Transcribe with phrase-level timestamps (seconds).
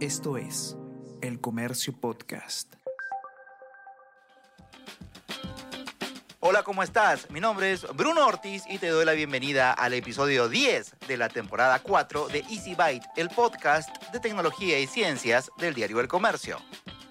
[0.00, 0.76] Esto es
[1.22, 2.74] El Comercio Podcast.
[6.40, 7.30] Hola, ¿cómo estás?
[7.30, 11.30] Mi nombre es Bruno Ortiz y te doy la bienvenida al episodio 10 de la
[11.30, 16.58] temporada 4 de Easy Byte, el podcast de tecnología y ciencias del diario El Comercio.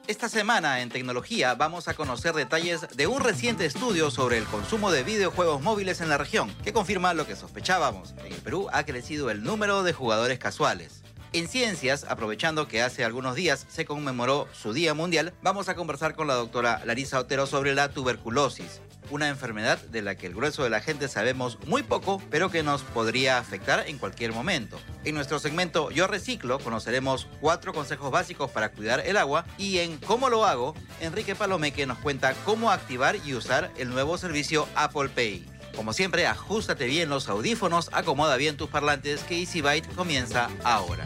[0.05, 4.91] Esta semana en tecnología vamos a conocer detalles de un reciente estudio sobre el consumo
[4.91, 8.13] de videojuegos móviles en la región, que confirma lo que sospechábamos.
[8.19, 11.04] En el Perú ha crecido el número de jugadores casuales.
[11.35, 16.15] En ciencias, aprovechando que hace algunos días se conmemoró su Día Mundial, vamos a conversar
[16.15, 20.63] con la doctora Larisa Otero sobre la tuberculosis, una enfermedad de la que el grueso
[20.63, 24.79] de la gente sabemos muy poco, pero que nos podría afectar en cualquier momento.
[25.03, 29.97] En nuestro segmento Yo Reciclo conoceremos cuatro consejos básicos para cuidar el agua y en
[29.97, 35.09] Cómo lo hago, Enrique Palomeque nos cuenta cómo activar y usar el nuevo servicio Apple
[35.09, 35.45] Pay.
[35.75, 41.05] Como siempre, ajustate bien los audífonos, acomoda bien tus parlantes que Easy Byte comienza ahora.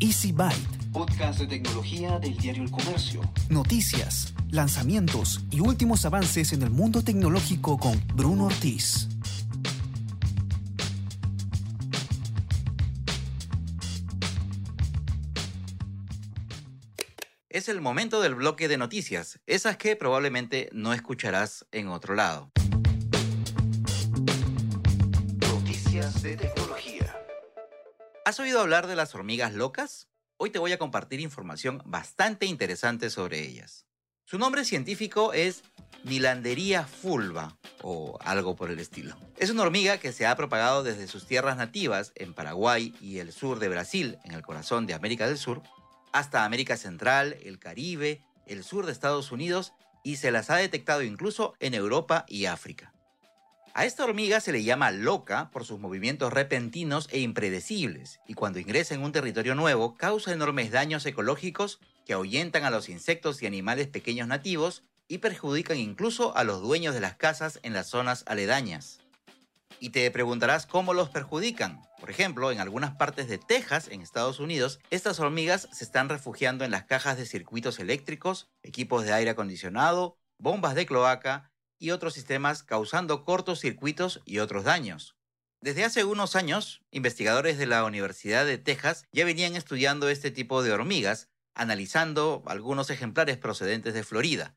[0.00, 0.56] Easy Byte.
[0.92, 3.20] Podcast de tecnología del diario El Comercio.
[3.48, 9.08] Noticias, lanzamientos y últimos avances en el mundo tecnológico con Bruno Ortiz.
[17.48, 22.52] Es el momento del bloque de noticias, esas que probablemente no escucharás en otro lado.
[25.40, 26.67] Noticias de tecnología.
[28.28, 30.06] ¿Has oído hablar de las hormigas locas?
[30.36, 33.86] Hoy te voy a compartir información bastante interesante sobre ellas.
[34.26, 35.62] Su nombre científico es
[36.04, 39.16] Nilanderia fulva o algo por el estilo.
[39.38, 43.32] Es una hormiga que se ha propagado desde sus tierras nativas en Paraguay y el
[43.32, 45.62] sur de Brasil, en el corazón de América del Sur,
[46.12, 49.72] hasta América Central, el Caribe, el sur de Estados Unidos
[50.04, 52.92] y se las ha detectado incluso en Europa y África.
[53.78, 58.58] A esta hormiga se le llama loca por sus movimientos repentinos e impredecibles, y cuando
[58.58, 63.46] ingresa en un territorio nuevo causa enormes daños ecológicos que ahuyentan a los insectos y
[63.46, 68.24] animales pequeños nativos y perjudican incluso a los dueños de las casas en las zonas
[68.26, 68.98] aledañas.
[69.78, 71.80] Y te preguntarás cómo los perjudican.
[72.00, 76.64] Por ejemplo, en algunas partes de Texas, en Estados Unidos, estas hormigas se están refugiando
[76.64, 81.47] en las cajas de circuitos eléctricos, equipos de aire acondicionado, bombas de cloaca
[81.78, 85.16] y otros sistemas causando cortocircuitos y otros daños.
[85.60, 90.62] Desde hace unos años, investigadores de la Universidad de Texas ya venían estudiando este tipo
[90.62, 94.56] de hormigas, analizando algunos ejemplares procedentes de Florida.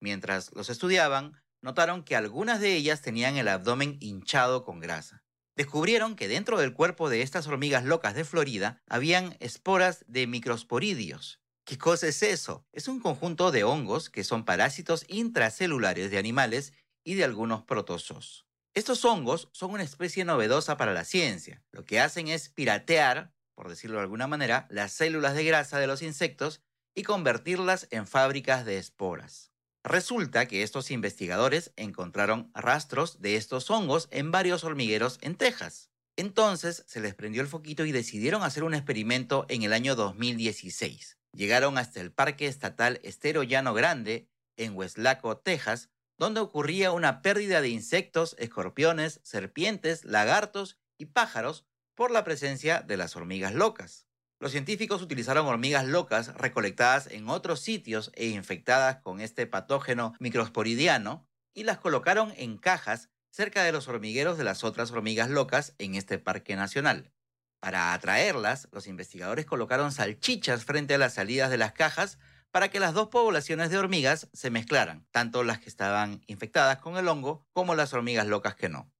[0.00, 5.22] Mientras los estudiaban, notaron que algunas de ellas tenían el abdomen hinchado con grasa.
[5.56, 11.40] Descubrieron que dentro del cuerpo de estas hormigas locas de Florida habían esporas de microsporidios.
[11.70, 12.66] ¿Qué cosa es eso?
[12.72, 16.72] Es un conjunto de hongos que son parásitos intracelulares de animales
[17.04, 18.44] y de algunos protozoos.
[18.74, 21.62] Estos hongos son una especie novedosa para la ciencia.
[21.70, 25.86] Lo que hacen es piratear, por decirlo de alguna manera, las células de grasa de
[25.86, 26.60] los insectos
[26.92, 29.52] y convertirlas en fábricas de esporas.
[29.84, 35.88] Resulta que estos investigadores encontraron rastros de estos hongos en varios hormigueros en Texas.
[36.16, 41.19] Entonces se les prendió el foquito y decidieron hacer un experimento en el año 2016.
[41.32, 47.60] Llegaron hasta el Parque Estatal Estero Llano Grande, en Westlaco, Texas, donde ocurría una pérdida
[47.60, 51.64] de insectos, escorpiones, serpientes, lagartos y pájaros
[51.94, 54.06] por la presencia de las hormigas locas.
[54.38, 61.26] Los científicos utilizaron hormigas locas recolectadas en otros sitios e infectadas con este patógeno microsporidiano
[61.54, 65.94] y las colocaron en cajas cerca de los hormigueros de las otras hormigas locas en
[65.94, 67.12] este parque nacional.
[67.60, 72.18] Para atraerlas, los investigadores colocaron salchichas frente a las salidas de las cajas
[72.50, 76.96] para que las dos poblaciones de hormigas se mezclaran, tanto las que estaban infectadas con
[76.96, 78.90] el hongo como las hormigas locas que no.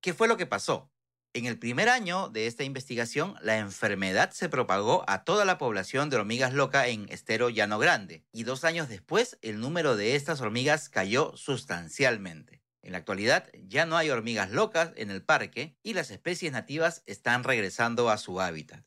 [0.00, 0.90] ¿Qué fue lo que pasó?
[1.32, 6.10] En el primer año de esta investigación, la enfermedad se propagó a toda la población
[6.10, 10.40] de hormigas locas en Estero Llano Grande, y dos años después el número de estas
[10.40, 12.59] hormigas cayó sustancialmente.
[12.82, 17.02] En la actualidad ya no hay hormigas locas en el parque y las especies nativas
[17.06, 18.84] están regresando a su hábitat.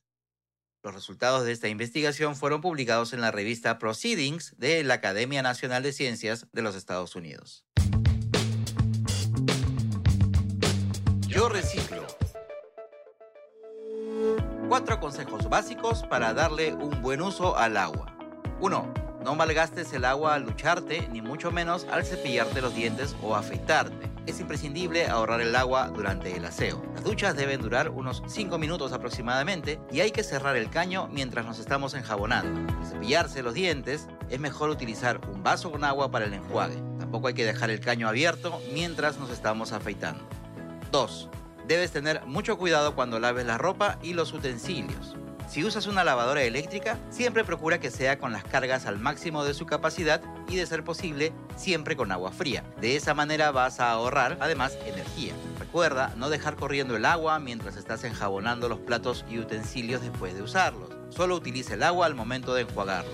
[0.83, 5.81] Los resultados de esta investigación fueron publicados en la revista Proceedings de la Academia Nacional
[5.83, 7.65] de Ciencias de los Estados Unidos.
[11.27, 12.05] Yo reciclo.
[14.67, 18.17] Cuatro consejos básicos para darle un buen uso al agua.
[18.59, 19.12] 1.
[19.23, 24.11] No malgastes el agua al ducharte, ni mucho menos al cepillarte los dientes o afeitarte.
[24.25, 26.83] Es imprescindible ahorrar el agua durante el aseo.
[26.93, 31.45] Las duchas deben durar unos 5 minutos aproximadamente y hay que cerrar el caño mientras
[31.45, 32.73] nos estamos enjabonando.
[32.73, 36.83] Al cepillarse los dientes, es mejor utilizar un vaso con agua para el enjuague.
[36.99, 40.21] Tampoco hay que dejar el caño abierto mientras nos estamos afeitando.
[40.91, 41.29] 2.
[41.65, 45.15] Debes tener mucho cuidado cuando laves la ropa y los utensilios.
[45.53, 49.53] Si usas una lavadora eléctrica, siempre procura que sea con las cargas al máximo de
[49.53, 52.63] su capacidad y de ser posible, siempre con agua fría.
[52.81, 55.35] De esa manera vas a ahorrar, además, energía.
[55.59, 60.41] Recuerda no dejar corriendo el agua mientras estás enjabonando los platos y utensilios después de
[60.41, 60.89] usarlos.
[61.09, 63.13] Solo utiliza el agua al momento de enjuagarlos.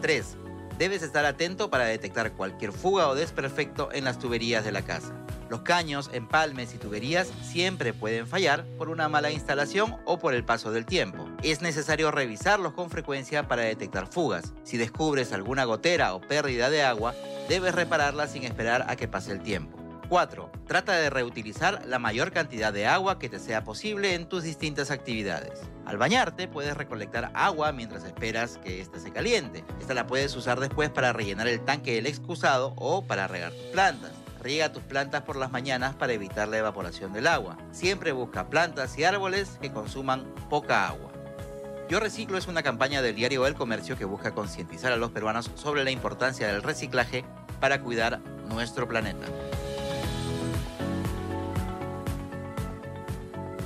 [0.00, 0.38] 3.
[0.78, 5.21] Debes estar atento para detectar cualquier fuga o desperfecto en las tuberías de la casa.
[5.52, 10.46] Los caños, empalmes y tuberías siempre pueden fallar por una mala instalación o por el
[10.46, 11.28] paso del tiempo.
[11.42, 14.54] Es necesario revisarlos con frecuencia para detectar fugas.
[14.62, 17.14] Si descubres alguna gotera o pérdida de agua,
[17.50, 19.76] debes repararla sin esperar a que pase el tiempo.
[20.08, 20.50] 4.
[20.66, 24.90] Trata de reutilizar la mayor cantidad de agua que te sea posible en tus distintas
[24.90, 25.60] actividades.
[25.84, 29.66] Al bañarte puedes recolectar agua mientras esperas que ésta se caliente.
[29.78, 33.66] Esta la puedes usar después para rellenar el tanque del excusado o para regar tus
[33.66, 34.21] plantas.
[34.42, 37.56] Riega tus plantas por las mañanas para evitar la evaporación del agua.
[37.70, 41.12] Siempre busca plantas y árboles que consuman poca agua.
[41.88, 45.48] Yo Reciclo es una campaña del diario El Comercio que busca concientizar a los peruanos
[45.54, 47.24] sobre la importancia del reciclaje
[47.60, 49.26] para cuidar nuestro planeta.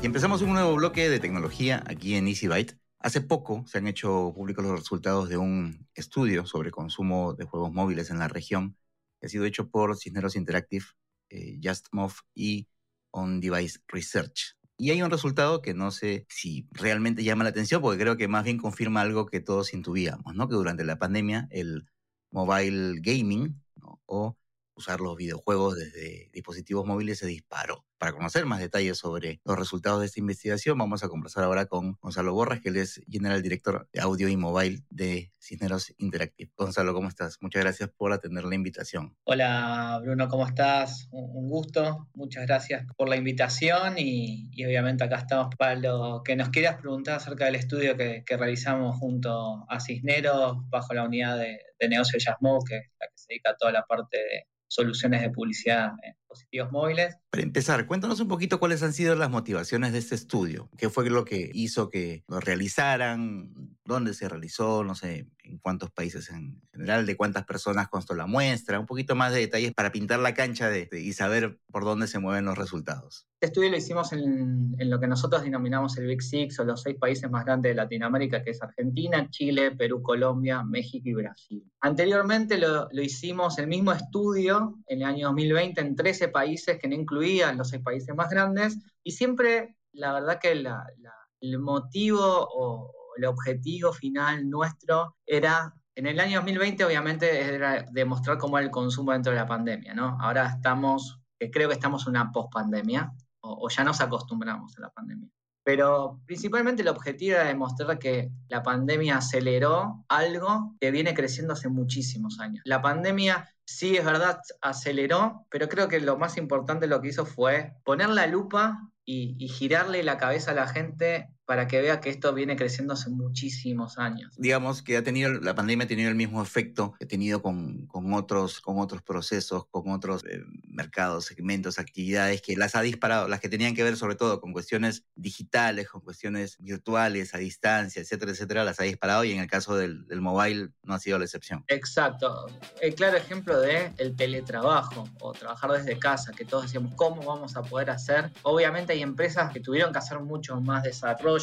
[0.02, 2.78] Y empezamos un nuevo bloque de tecnología aquí en EasyByte.
[2.98, 7.72] Hace poco se han hecho públicos los resultados de un estudio sobre consumo de juegos
[7.72, 8.76] móviles en la región
[9.22, 10.84] ha sido hecho por Cisneros Interactive,
[11.30, 12.68] eh, JustMov y
[13.10, 14.56] On Device Research.
[14.78, 18.28] Y hay un resultado que no sé si realmente llama la atención, porque creo que
[18.28, 20.48] más bien confirma algo que todos intuíamos, ¿no?
[20.48, 21.86] Que durante la pandemia el
[22.30, 23.62] mobile gaming
[24.04, 24.36] o
[24.76, 27.84] usar los videojuegos desde dispositivos móviles se disparó.
[27.98, 31.96] Para conocer más detalles sobre los resultados de esta investigación, vamos a conversar ahora con
[32.02, 36.50] Gonzalo Borras, que él es General Director de Audio y Mobile de Cisneros Interactive.
[36.58, 37.38] Gonzalo, ¿cómo estás?
[37.40, 39.16] Muchas gracias por atender la invitación.
[39.24, 41.08] Hola, Bruno, ¿cómo estás?
[41.10, 42.08] Un gusto.
[42.12, 47.16] Muchas gracias por la invitación y, obviamente acá estamos para lo que nos quieras preguntar
[47.16, 52.58] acerca del estudio que, realizamos junto a Cisneros bajo la unidad de, de negocio Yasmo,
[52.62, 56.14] que es la que se dedica a toda la parte de soluciones de publicidad en
[56.36, 57.16] dispositivos móviles.
[57.30, 60.70] Para empezar, cuéntanos un poquito cuáles han sido las motivaciones de este estudio.
[60.76, 63.76] ¿Qué fue lo que hizo que lo realizaran?
[63.84, 64.84] ¿Dónde se realizó?
[64.84, 69.14] No sé, en cuántos países en general, de cuántas personas constó la muestra, un poquito
[69.14, 72.58] más de detalles para pintar la cancha de, y saber por dónde se mueven los
[72.58, 73.26] resultados.
[73.34, 76.82] Este estudio lo hicimos en, en, lo que nosotros denominamos el Big Six o los
[76.82, 81.62] seis países más grandes de Latinoamérica, que es Argentina, Chile, Perú, Colombia, México y Brasil.
[81.80, 86.88] Anteriormente lo, lo hicimos el mismo estudio en el año 2020 en 13 países que
[86.88, 92.92] no incluían los seis países más grandes y siempre la verdad que el motivo o,
[93.16, 98.70] el objetivo final nuestro era, en el año 2020 obviamente era demostrar cómo era el
[98.70, 100.18] consumo dentro de la pandemia, ¿no?
[100.20, 104.90] Ahora estamos, creo que estamos en una pospandemia, o, o ya nos acostumbramos a la
[104.90, 105.30] pandemia.
[105.64, 111.68] Pero principalmente el objetivo era demostrar que la pandemia aceleró algo que viene creciendo hace
[111.68, 112.62] muchísimos años.
[112.66, 117.26] La pandemia sí es verdad, aceleró, pero creo que lo más importante lo que hizo
[117.26, 122.00] fue poner la lupa y, y, girarle la cabeza a la gente para que vea
[122.00, 124.34] que esto viene creciendo hace muchísimos años.
[124.36, 127.86] Digamos que ha tenido, la pandemia ha tenido el mismo efecto que ha tenido con,
[127.86, 133.28] con, otros, con otros procesos, con otros eh, mercados, segmentos, actividades que las ha disparado,
[133.28, 138.02] las que tenían que ver sobre todo con cuestiones digitales, con cuestiones virtuales, a distancia,
[138.02, 141.18] etcétera, etcétera, las ha disparado y en el caso del, del mobile no ha sido
[141.18, 141.64] la excepción.
[141.68, 142.46] Exacto.
[142.80, 147.56] El claro ejemplo de el teletrabajo o trabajar desde casa, que todos decíamos, ¿cómo vamos
[147.56, 148.32] a poder hacer?
[148.42, 151.35] Obviamente hay empresas que tuvieron que hacer mucho más desarrollo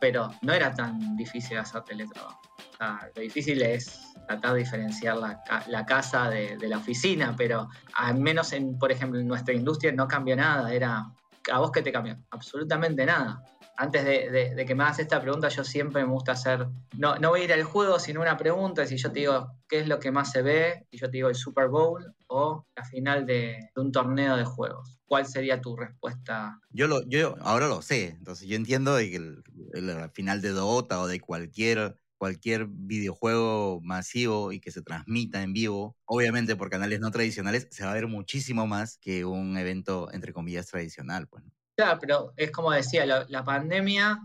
[0.00, 2.40] pero no era tan difícil hacer teletrabajo.
[3.14, 8.52] Lo difícil es tratar de diferenciar la, la casa de, la oficina, pero al menos,
[8.52, 10.72] en, por ejemplo, en nuestra industria no cambió nada.
[10.72, 11.10] Era,
[11.50, 12.16] ¿a vos qué te cambió?
[12.30, 13.42] Absolutamente nada.
[13.76, 16.66] Antes de, que me hagas esta pregunta, yo siempre me gusta hacer,
[16.96, 18.86] no, no voy a ir al juego, sino una pregunta.
[18.86, 20.86] Si yo te digo, ¿qué es lo que más se ve?
[20.90, 24.98] Y yo te digo el Super Bowl o la final de, un torneo de juegos.
[25.06, 26.58] ¿Cuál sería tu respuesta?
[26.70, 29.42] Yo, lo, yo ahora lo sé, entonces yo entiendo que el,
[29.74, 35.52] el final de Dota o de cualquier cualquier videojuego masivo y que se transmita en
[35.52, 40.10] vivo, obviamente por canales no tradicionales, se va a ver muchísimo más que un evento,
[40.12, 41.28] entre comillas, tradicional.
[41.28, 41.44] Pues.
[41.76, 44.18] Claro, pero es como decía, la, pandemia,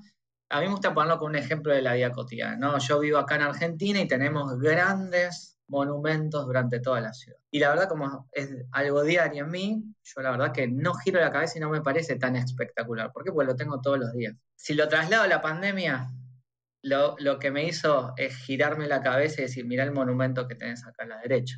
[0.50, 2.56] a mí me gusta ponerlo como un ejemplo de la vida cotidiana.
[2.56, 2.78] ¿no?
[2.80, 7.38] Yo vivo acá en Argentina y tenemos grandes monumentos durante toda la ciudad.
[7.50, 11.20] Y la verdad, como es algo diario en mí, yo la verdad que no giro
[11.20, 13.12] la cabeza y no me parece tan espectacular.
[13.12, 13.32] ¿Por qué?
[13.34, 14.34] Porque lo tengo todos los días.
[14.56, 16.10] Si lo traslado a la pandemia,
[16.84, 20.56] lo, lo, que me hizo es girarme la cabeza y decir, mira el monumento que
[20.56, 21.58] tenés acá a la derecha.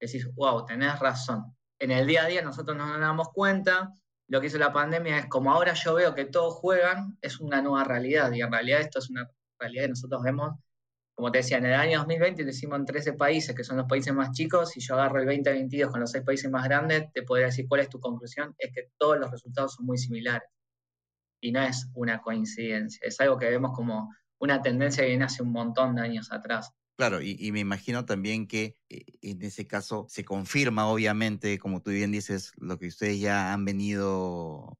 [0.00, 1.54] Decís, wow, tenés razón.
[1.78, 3.92] En el día a día nosotros no nos damos cuenta,
[4.28, 7.62] lo que hizo la pandemia es, como ahora yo veo que todos juegan, es una
[7.62, 8.30] nueva realidad.
[8.32, 10.52] Y en realidad esto es una realidad que nosotros vemos,
[11.14, 13.86] como te decía, en el año 2020 lo hicimos en 13 países, que son los
[13.86, 14.70] países más chicos.
[14.70, 17.80] Si yo agarro el 2022 con los 6 países más grandes, te podría decir cuál
[17.80, 18.54] es tu conclusión.
[18.58, 20.48] Es que todos los resultados son muy similares.
[21.40, 25.42] Y no es una coincidencia, es algo que vemos como una tendencia que viene hace
[25.42, 26.72] un montón de años atrás.
[26.98, 31.92] Claro, y, me imagino también que eh, en ese caso se confirma, obviamente, como tú
[31.92, 34.76] bien dices, lo que ustedes ya han venido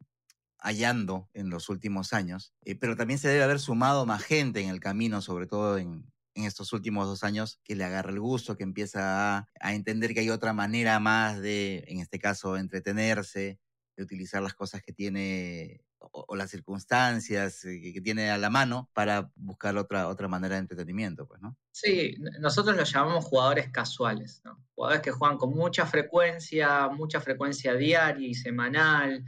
[0.58, 4.68] hallando en los últimos años, eh, pero también se debe haber sumado más gente en
[4.68, 8.64] el camino, sobre todo en, estos últimos dos años, que le agarra el gusto, que
[8.64, 13.60] empieza a, a entender que hay otra manera más de, en este caso, entretenerse,
[13.96, 18.88] de utilizar las cosas que tiene o, las circunstancias eh, que, tiene a la mano
[18.92, 21.56] para buscar otra, otra manera de entretenimiento, pues, ¿no?
[21.72, 24.42] Sí, nosotros los llamamos jugadores casuales.
[24.74, 29.24] Jugadores que juegan con mucha frecuencia, mucha frecuencia diaria y semanal,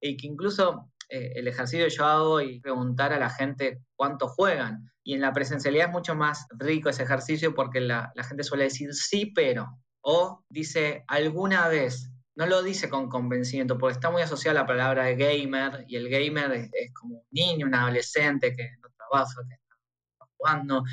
[0.00, 4.28] y que incluso eh, el ejercicio que yo hago y preguntar a la gente cuánto
[4.28, 4.90] juegan.
[5.02, 8.64] Y en la presencialidad es mucho más rico ese ejercicio porque la, la gente suele
[8.64, 14.22] decir sí, pero, o dice alguna vez, no lo dice con convencimiento, porque está muy
[14.22, 18.70] asociada la palabra de gamer, y el gamer es, como un niño, un adolescente que
[18.96, 20.84] trabaja, que está jugando.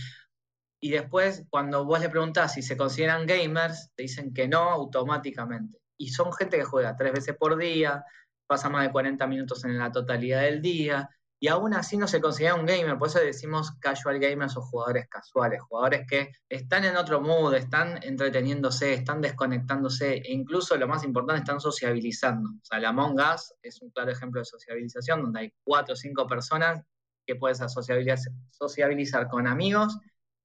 [0.79, 5.79] Y después, cuando vos le preguntás si se consideran gamers, te dicen que no automáticamente.
[5.97, 8.05] Y son gente que juega tres veces por día,
[8.47, 12.19] pasa más de 40 minutos en la totalidad del día, y aún así no se
[12.19, 16.97] considera un gamer, por eso decimos casual gamers o jugadores casuales, jugadores que están en
[16.97, 22.49] otro mood, están entreteniéndose, están desconectándose e incluso lo más importante, están sociabilizando.
[22.49, 23.19] O sea, la Among
[23.61, 26.81] es un claro ejemplo de sociabilización donde hay cuatro o cinco personas
[27.25, 29.99] que puedes sociabilizar, sociabilizar con amigos,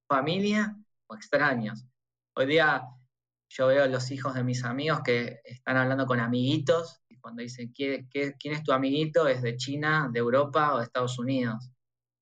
[0.07, 1.87] familia o extraños.
[2.35, 2.83] Hoy día
[3.49, 8.09] yo veo los hijos de mis amigos que están hablando con amiguitos cuando dicen ¿quién,
[8.12, 11.71] es tu amiguito, es de China, de Europa o de Estados Unidos.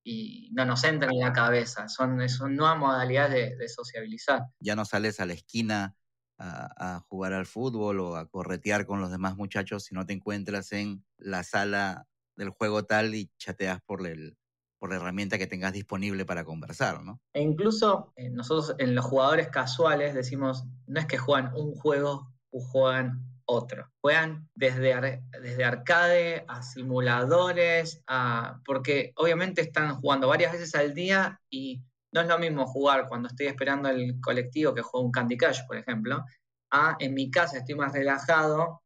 [0.03, 4.43] Y no nos entra en la cabeza, son, son nuevas modalidades de, sociabilizar.
[4.59, 5.95] Ya no sales a la esquina
[6.37, 10.13] a, a, jugar al fútbol o a corretear con los demás muchachos si no te
[10.13, 14.37] encuentras en la sala del juego tal y chateas por el,
[14.81, 17.21] por la herramienta que tengas disponible para conversar, ¿no?
[17.33, 22.33] E incluso eh, nosotros en los jugadores casuales decimos, no es que juegan un juego
[22.49, 23.91] o juegan otro.
[24.01, 31.39] Juegan desde, desde arcade a simuladores, a, porque obviamente están jugando varias veces al día
[31.49, 35.37] y no es lo mismo jugar cuando estoy esperando el colectivo que juego un Candy
[35.37, 36.23] Crush, por ejemplo,
[36.71, 38.81] a en mi casa estoy más relajado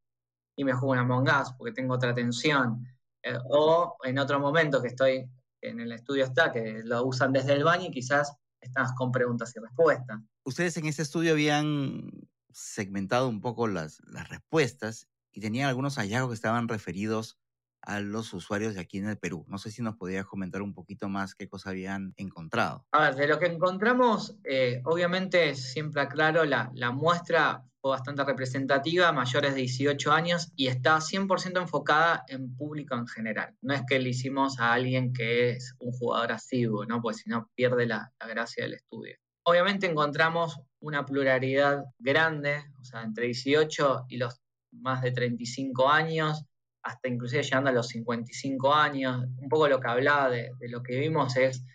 [0.55, 2.83] y me juego una Among Us porque tengo otra atención.
[3.23, 5.29] Eh, o en otro momento que estoy
[5.61, 9.53] en el estudio está, que lo usan desde el baño y quizás estás con preguntas
[9.55, 10.19] y respuestas.
[10.43, 12.09] Ustedes en ese estudio habían
[12.55, 17.37] segmentado un poco las, las respuestas y tenían algunos hallazgos que estaban referidos
[17.81, 19.45] a los usuarios de aquí en el Perú.
[19.47, 22.85] No sé si nos podías comentar un poquito más qué cosas habían encontrado.
[22.93, 28.23] A ver, de lo que encontramos, eh, obviamente siempre aclaro, la, la muestra fue bastante
[28.23, 33.55] representativa, mayores de 18 años, y está 100% enfocada en público en general.
[33.61, 37.01] No es que le hicimos a alguien que es un jugador asiduo, ¿no?
[37.01, 39.17] Pues si no pierde la, la gracia del estudio.
[39.43, 44.39] Obviamente encontramos una pluralidad grande, o sea, entre 18 y los
[44.71, 46.45] más de 35 años,
[46.83, 49.25] hasta inclusive llegando a los 55 años.
[49.37, 51.65] Un poco lo que hablaba de, lo que vimos es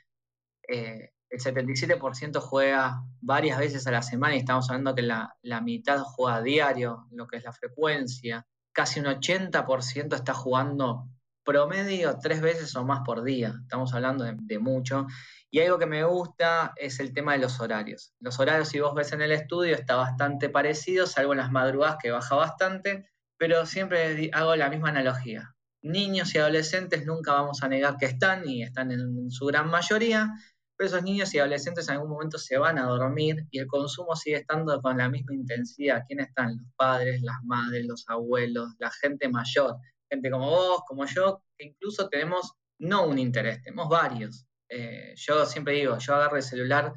[0.68, 5.98] eh, el 77% juega varias veces a la semana y estamos hablando que la, mitad
[6.02, 8.46] juega diario, lo que es la frecuencia.
[8.72, 11.08] Casi un 80% está jugando
[11.50, 13.54] promedio tres veces o más por día.
[13.62, 15.08] Estamos hablando de mucho.
[15.50, 18.14] Y algo que me gusta es el tema de los horarios.
[18.20, 21.96] Los horarios, si vos ves en el estudio, está bastante parecido, salvo en las madrugadas
[22.00, 25.56] que baja bastante, pero siempre hago la misma analogía.
[25.82, 30.30] Niños y adolescentes nunca vamos a negar que están y están en su gran mayoría,
[30.76, 34.14] pero esos niños y adolescentes en algún momento se van a dormir y el consumo
[34.14, 36.04] sigue estando con la misma intensidad.
[36.06, 36.58] ¿Quién están?
[36.58, 39.78] Los padres, las madres, los abuelos, la gente mayor,
[40.10, 44.46] gente como vos, como yo, que incluso tenemos no un interés, tenemos varios.
[44.68, 46.92] Eh, yo siempre digo, yo agarro el celular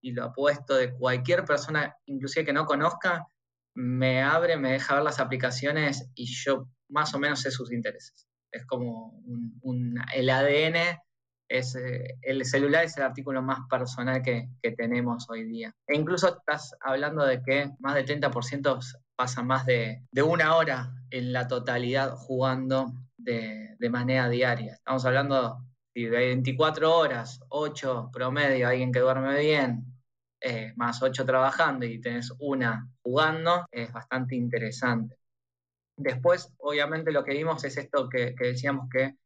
[0.00, 3.26] y lo apuesto de cualquier persona, inclusive que no conozca,
[3.74, 8.26] me abre, me deja ver las aplicaciones y yo más o menos sé sus intereses.
[8.50, 9.20] Es como
[9.62, 10.98] un, el ADN,
[11.48, 15.74] es, eh, el celular es el artículo más personal que, tenemos hoy día.
[15.86, 18.78] E incluso estás hablando de que más del 30%
[19.18, 24.74] pasa más de, una hora en la totalidad jugando de, manera diaria.
[24.74, 25.58] Estamos hablando
[25.92, 29.84] de 24 horas, 8 promedio, alguien que duerme bien,
[30.40, 35.16] eh, más 8 trabajando y tenés una jugando, es bastante interesante.
[35.96, 39.16] Después, obviamente, lo que vimos es esto que decíamos que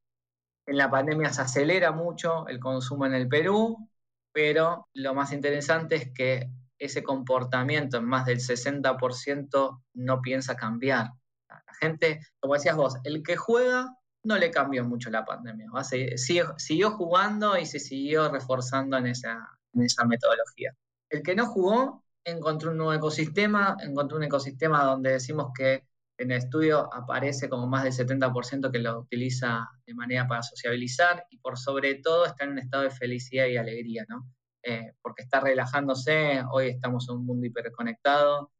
[0.66, 3.90] en la pandemia se acelera mucho el consumo en el Perú,
[4.32, 6.48] pero lo más interesante es que
[6.84, 11.10] ese comportamiento en más del 60% no piensa cambiar.
[11.48, 15.68] La gente, como decías vos, el que juega no le cambió mucho la pandemia.
[16.16, 20.72] siguió, jugando y se siguió reforzando en esa, en esa metodología.
[21.08, 25.86] El que no jugó encontró un nuevo ecosistema, encontró un ecosistema donde decimos que
[26.18, 31.26] en el estudio aparece como más del 70% que lo utiliza de manera para sociabilizar
[31.30, 34.28] y por sobre todo está en un estado de felicidad y alegría, ¿no?
[34.64, 38.52] Eh, porque está relajándose, hoy estamos en un mundo hiperconectado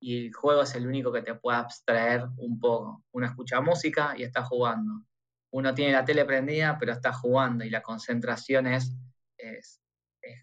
[0.00, 3.04] y el juego es el único que te puede abstraer un poco.
[3.12, 5.04] Uno escucha música y está jugando.
[5.52, 8.96] Uno tiene la tele prendida, pero está jugando y la concentración es,
[9.36, 9.80] es,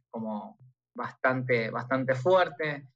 [0.09, 0.57] como
[0.93, 2.87] bastante, bastante fuerte.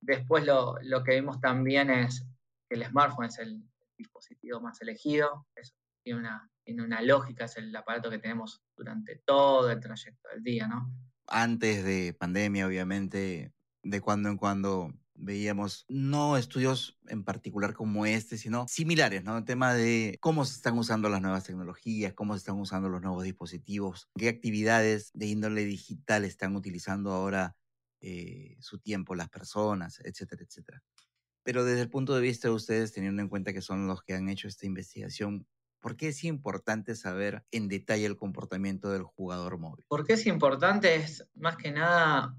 [0.00, 2.24] Después lo, lo que vimos también es
[2.70, 3.62] el smartphone es el
[3.96, 9.22] dispositivo más elegido, eso tiene una, tiene una lógica, es el aparato que tenemos durante
[9.24, 10.90] todo el trayecto del día, ¿no?
[11.28, 18.38] Antes de pandemia, obviamente, de cuando en cuando veíamos no estudios en particular como este,
[18.38, 19.36] sino similares, ¿no?
[19.36, 23.02] El tema de cómo se están usando las nuevas tecnologías, cómo se están usando los
[23.02, 27.56] nuevos dispositivos, qué actividades de índole digital están utilizando ahora
[28.00, 30.82] eh, su tiempo las personas, etcétera, etcétera.
[31.42, 34.14] Pero desde el punto de vista de ustedes, teniendo en cuenta que son los que
[34.14, 35.46] han hecho esta investigación,
[35.80, 39.84] ¿por qué es importante saber en detalle el comportamiento del jugador móvil?
[39.88, 40.96] ¿Por qué es importante?
[40.96, 42.34] Es más que nada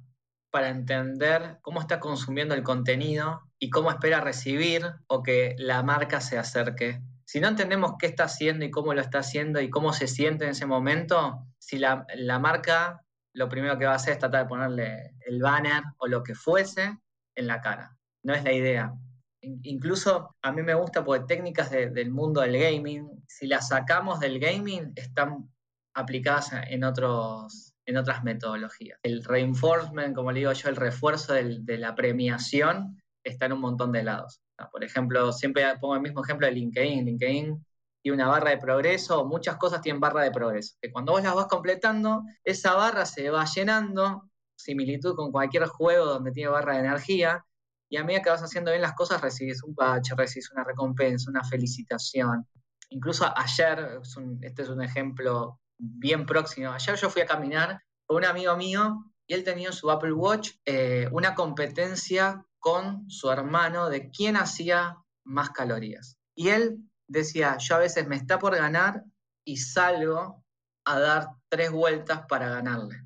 [0.52, 6.22] para entender cómo está consumiendo el contenido y cómo espera recibir o que la marca
[6.22, 7.02] se acerque.
[7.26, 10.46] Si no entendemos qué está haciendo y cómo lo está haciendo y cómo se siente
[10.46, 14.44] en ese momento, si la, la marca lo primero que va a hacer es tratar
[14.44, 16.98] de ponerle el banner o lo que fuese
[17.36, 18.94] en la cara no es la idea.
[19.42, 24.40] Incluso a mí me gusta porque técnicas del mundo del gaming, si las sacamos del
[24.40, 25.50] gaming, están
[25.94, 29.00] aplicadas en, otros, en otras metodologías.
[29.02, 33.92] El reinforcement, como le digo yo, el refuerzo de la premiación está en un montón
[33.92, 34.42] de lados.
[34.72, 37.06] Por ejemplo, siempre pongo el mismo ejemplo de LinkedIn.
[37.06, 37.66] LinkedIn
[38.02, 40.76] tiene una barra de progreso, muchas cosas tienen barra de progreso.
[40.82, 46.06] Que cuando vos las vas completando, esa barra se va llenando, similitud con cualquier juego
[46.06, 47.46] donde tiene barra de energía,
[47.90, 51.30] y a medida que vas haciendo bien las cosas recibes un patch, recibes una recompensa,
[51.30, 52.48] una felicitación.
[52.90, 54.00] Incluso ayer,
[54.42, 59.06] este es un ejemplo bien próximo, ayer yo fui a caminar con un amigo mío
[59.26, 64.36] y él tenía en su Apple Watch eh, una competencia con su hermano de quién
[64.36, 66.18] hacía más calorías.
[66.36, 69.04] Y él decía, yo a veces me está por ganar
[69.46, 70.44] y salgo
[70.86, 73.04] a dar tres vueltas para ganarle.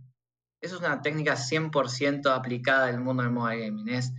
[0.61, 3.89] Eso es una técnica 100% aplicada en el mundo del mobile gaming.
[3.89, 4.13] Es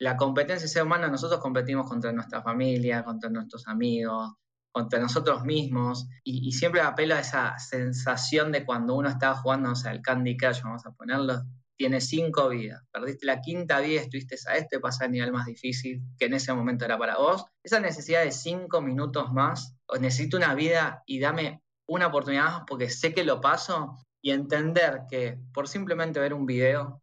[0.00, 4.32] la competencia ser humana, nosotros competimos contra nuestra familia, contra nuestros amigos,
[4.72, 9.74] contra nosotros mismos, y, siempre apelo a esa sensación de cuando uno estaba jugando, o
[9.74, 11.42] sea, el Candy Crush, vamos a ponerlo,
[11.76, 16.02] tiene cinco vidas, perdiste la quinta vida, estuviste a este, pasar el nivel más difícil,
[16.18, 20.54] que en ese momento era para vos, esa necesidad de cinco minutos más, necesito una
[20.54, 25.68] vida y dame una oportunidad más porque sé que lo paso, y entender que por
[25.68, 27.02] simplemente ver un video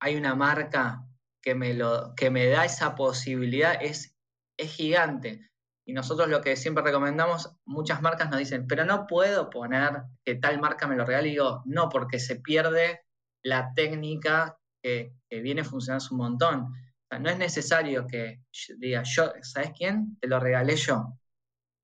[0.00, 1.07] hay una marca
[1.42, 4.16] que me, lo, que me da esa posibilidad es,
[4.58, 5.48] es gigante.
[5.86, 10.34] Y nosotros lo que siempre recomendamos, muchas marcas nos dicen, pero no puedo poner que
[10.34, 11.28] tal marca me lo regale.
[11.28, 13.00] Y digo, no, porque se pierde
[13.42, 16.72] la técnica que, viene funcionando un montón.
[17.10, 18.42] no es necesario que
[18.76, 20.18] diga, yo, ¿sabes quién?
[20.20, 21.18] Te lo regalé yo.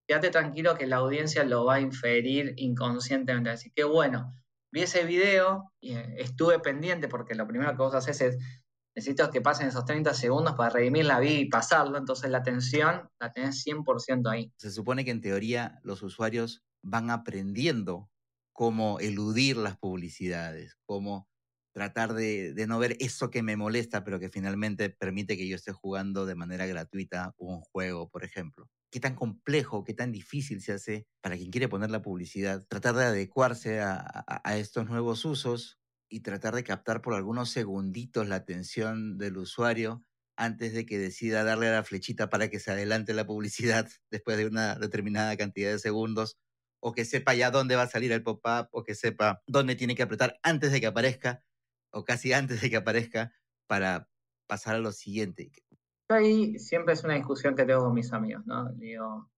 [0.07, 3.51] Quédate tranquilo que la audiencia lo va a inferir inconscientemente.
[3.51, 4.35] Así que bueno,
[4.71, 8.39] vi ese video y eh, estuve pendiente porque lo primero que vos haces es
[8.95, 13.09] necesito que pasen esos 30 segundos para redimir la vida y pasarlo, entonces la atención
[13.19, 14.53] la tenés 100% ahí.
[14.57, 18.11] Se supone que en teoría los usuarios van aprendiendo
[18.53, 21.29] cómo eludir las publicidades, cómo
[21.73, 25.73] tratar de, no ver eso que me molesta, pero que finalmente permite que yo esté
[25.73, 28.71] jugando de manera gratuita un juego, por ejemplo.
[28.93, 32.95] ¿Qué tan complejo, qué tan difícil se hace para quien quiere poner la publicidad, tratar
[32.95, 39.19] de adecuarse a estos nuevos usos y tratar de captar por algunos segunditos la atención
[39.19, 40.05] del usuario
[40.37, 44.37] antes de que decida darle a la flechita para que se adelante la publicidad después
[44.37, 46.39] de una determinada cantidad de segundos,
[46.81, 49.95] o que sepa ya dónde va a salir el pop-up, o que sepa dónde tiene
[49.95, 51.45] que apretar antes de que aparezca,
[51.91, 53.33] o casi antes de que aparezca,
[53.67, 54.11] para
[54.47, 55.51] pasar a lo siguiente.
[56.09, 58.71] Ahí siempre es una discusión que tengo con mis amigos, ¿no?
[58.75, 59.31] Digo,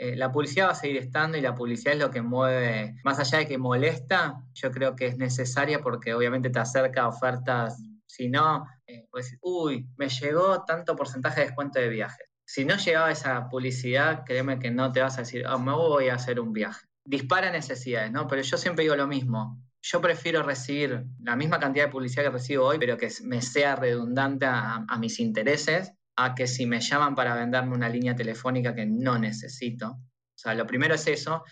[0.00, 3.18] eh, la publicidad va a seguir estando y la publicidad es lo que mueve, más
[3.18, 7.82] allá de que molesta, yo creo que es necesaria porque obviamente te acerca a ofertas,
[8.06, 12.28] si no, eh, pues, uy, me llegó tanto porcentaje de descuento de viajes.
[12.44, 16.08] si no llegaba esa publicidad, créeme que no te vas a decir, oh, me voy
[16.08, 16.86] a hacer un viaje.
[17.04, 18.26] Dispara necesidades, ¿no?
[18.26, 19.60] Pero yo siempre digo lo mismo.
[19.82, 23.76] Yo prefiero recibir la misma cantidad de publicidad que recibo hoy, pero que me sea
[23.76, 28.84] redundante a mis intereses, a que si me llaman para venderme una línea telefónica que
[28.84, 29.90] no necesito.
[29.90, 31.44] O sea, lo primero es eso.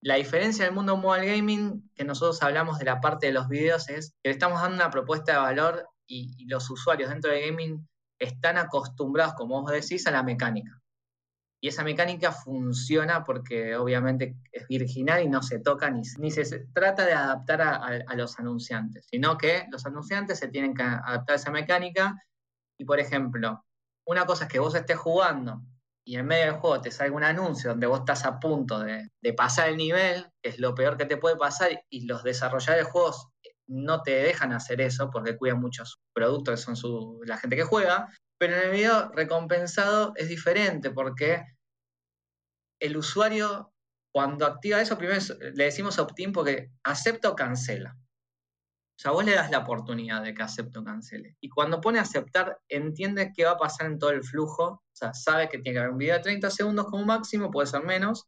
[0.00, 3.90] La diferencia del mundo mobile gaming, que nosotros hablamos de la parte de los videos,
[3.90, 7.86] es que le estamos dando una propuesta de valor y, los usuarios dentro de gaming
[8.18, 10.80] están acostumbrados, como vos decís, a la mecánica.
[11.60, 16.60] Y esa mecánica funciona porque obviamente es virginal y no se toca ni, ni se,
[16.72, 20.82] trata de adaptar a, a, a, los anunciantes, sino que los anunciantes se tienen que
[20.82, 22.16] adaptar a esa mecánica.
[22.78, 23.64] Y por ejemplo,
[24.08, 25.60] una cosa es que vos estés jugando
[26.04, 29.10] y en medio del juego te salga un anuncio donde vos estás a punto de,
[29.36, 32.90] pasar el nivel, que es lo peor que te puede pasar, y los desarrolladores de
[32.90, 33.28] juegos
[33.66, 37.64] no te dejan hacer eso porque cuidan muchos productos que son su, la gente que
[37.64, 41.44] juega, pero en el video recompensado es diferente porque
[42.80, 43.74] el usuario
[44.10, 47.94] cuando activa eso, primero le decimos opt-in porque acepta o cancela.
[48.98, 51.36] O sea, vos le das la oportunidad de que acepte o cancele.
[51.40, 54.64] Y cuando pone aceptar, entiende qué va a pasar en todo el flujo.
[54.64, 57.68] O sea, sabe que tiene que haber un video de 30 segundos como máximo, puede
[57.68, 58.26] ser menos.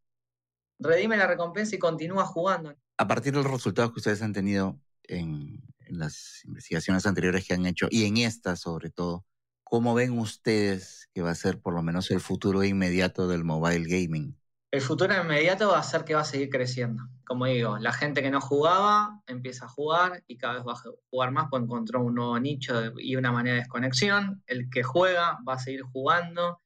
[0.79, 2.73] Redime la recompensa y continúa jugando.
[2.99, 7.55] A partir de los resultados que ustedes han tenido, en, en, las investigaciones anteriores que
[7.55, 9.27] han hecho y en esta sobre todo,
[9.65, 13.89] ¿cómo ven ustedes que va a ser por lo menos el futuro inmediato del mobile
[13.89, 14.40] gaming?
[14.73, 17.03] El futuro inmediato va a ser que va a seguir creciendo.
[17.25, 20.83] Como digo, la gente que no jugaba empieza a jugar y cada vez va a
[21.11, 24.45] jugar más porque encontró un nuevo nicho y una manera de desconexión.
[24.47, 26.61] El que juega va a seguir jugando.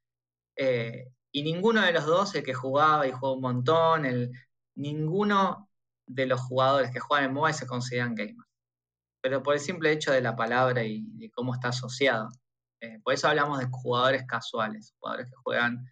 [0.57, 4.03] Eh, y ninguno de los dos, el que jugaba y jugó un montón,
[4.75, 5.71] ninguno
[6.07, 8.49] de los jugadores que juegan en mobile se consideran gamers.
[9.23, 12.29] Pero por el simple hecho de la palabra y de cómo está asociado.
[12.81, 15.87] Eh, por eso hablamos de jugadores casuales, jugadores que juegan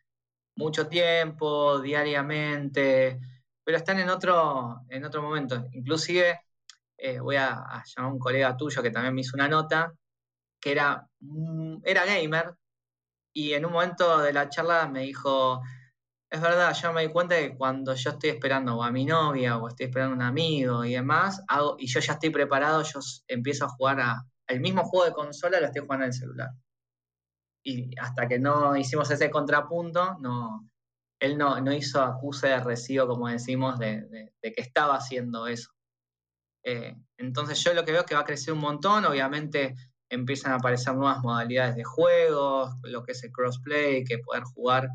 [0.56, 3.20] mucho tiempo, diariamente,
[3.64, 5.66] pero están en otro, en otro momento.
[5.72, 6.40] Inclusive
[6.98, 9.92] eh, voy a, llamar a un colega tuyo que también me hizo una nota,
[10.60, 12.54] que era, mm, era gamer,
[13.34, 15.62] y en un momento de la charla me dijo,
[16.30, 19.68] es verdad, yo me di cuenta que cuando yo estoy esperando a mi novia o
[19.68, 23.64] estoy esperando a un amigo y demás, hago, y yo ya estoy preparado, yo empiezo
[23.66, 26.50] a jugar a, el mismo juego de consola, lo estoy jugando en el celular.
[27.64, 30.68] Y hasta que no hicimos ese contrapunto, no,
[31.20, 35.70] él no, no hizo acuse de recibo, como decimos, de, que estaba haciendo eso.
[36.64, 39.76] Eh, entonces yo lo que veo es que va a crecer un montón, obviamente
[40.10, 44.88] empiezan a aparecer nuevas modalidades de juegos, lo que es el crossplay, que poder jugar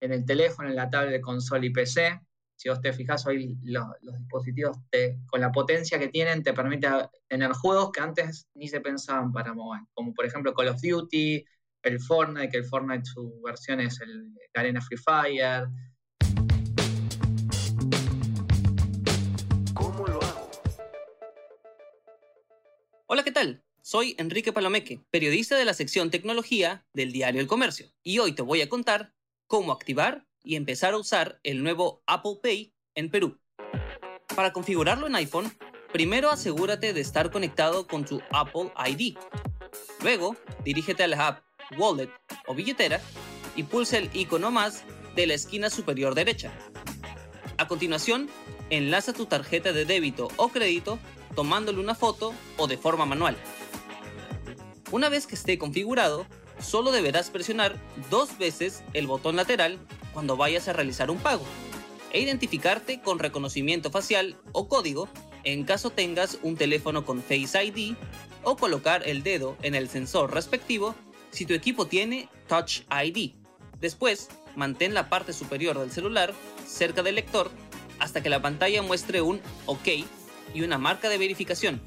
[0.00, 2.20] en el teléfono, en la tablet consola y PC.
[2.56, 3.86] Si vos te fijas, hoy los,
[4.18, 6.94] dispositivos te, con la potencia que tienen te permiten
[7.28, 11.44] tener juegos que antes ni se pensaban para mobile, como por ejemplo Call of Duty,
[11.82, 15.66] el Fortnite, que el Fortnite su versión es el, la Arena Free Fire.
[19.74, 20.50] ¿Cómo lo hago?
[23.06, 23.62] Hola, ¿qué tal?
[23.82, 28.42] Soy Enrique Palomeque, periodista de la sección Tecnología del diario El Comercio, y hoy te
[28.42, 29.14] voy a contar
[29.46, 33.40] cómo activar y empezar a usar el nuevo Apple Pay en Perú.
[34.36, 35.50] Para configurarlo en iPhone,
[35.92, 39.16] primero asegúrate de estar conectado con tu Apple ID.
[40.02, 42.10] Luego, dirígete a la app Wallet
[42.46, 43.00] o billetera
[43.56, 46.52] y pulsa el icono más de la esquina superior derecha.
[47.58, 48.28] A continuación,
[48.70, 50.98] enlaza tu tarjeta de débito o crédito
[51.34, 53.36] tomándole una foto o de forma manual.
[54.90, 56.26] Una vez que esté configurado,
[56.60, 57.76] solo deberás presionar
[58.10, 59.78] dos veces el botón lateral
[60.12, 61.44] cuando vayas a realizar un pago
[62.12, 65.08] e identificarte con reconocimiento facial o código
[65.44, 67.94] en caso tengas un teléfono con Face ID
[68.42, 70.94] o colocar el dedo en el sensor respectivo
[71.30, 73.32] si tu equipo tiene Touch ID.
[73.80, 76.34] Después, mantén la parte superior del celular
[76.66, 77.50] cerca del lector
[77.98, 79.88] hasta que la pantalla muestre un OK
[80.54, 81.80] y una marca de verificación.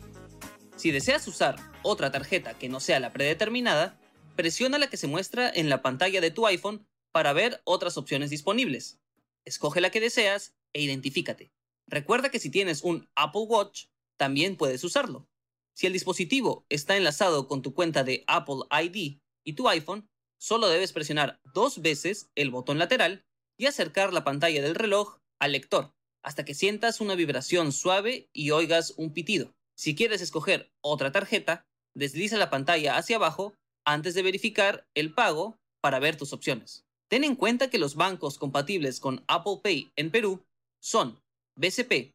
[0.75, 3.99] Si deseas usar otra tarjeta que no sea la predeterminada,
[4.35, 8.29] presiona la que se muestra en la pantalla de tu iPhone para ver otras opciones
[8.29, 8.99] disponibles.
[9.45, 11.51] Escoge la que deseas e identifícate.
[11.87, 13.85] Recuerda que si tienes un Apple Watch,
[14.17, 15.27] también puedes usarlo.
[15.73, 20.07] Si el dispositivo está enlazado con tu cuenta de Apple ID y tu iPhone,
[20.39, 23.23] solo debes presionar dos veces el botón lateral
[23.57, 28.51] y acercar la pantalla del reloj al lector hasta que sientas una vibración suave y
[28.51, 29.53] oigas un pitido.
[29.77, 33.53] Si quieres escoger otra tarjeta, desliza la pantalla hacia abajo
[33.85, 36.85] antes de verificar el pago para ver tus opciones.
[37.09, 40.43] Ten en cuenta que los bancos compatibles con Apple Pay en Perú
[40.81, 41.19] son
[41.59, 42.13] BCP,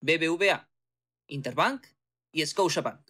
[0.00, 0.68] BBVA,
[1.28, 1.86] Interbank
[2.32, 3.09] y Scotiabank.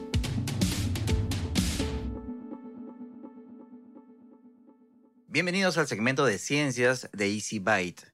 [5.33, 8.11] Bienvenidos al segmento de ciencias de Easy Byte.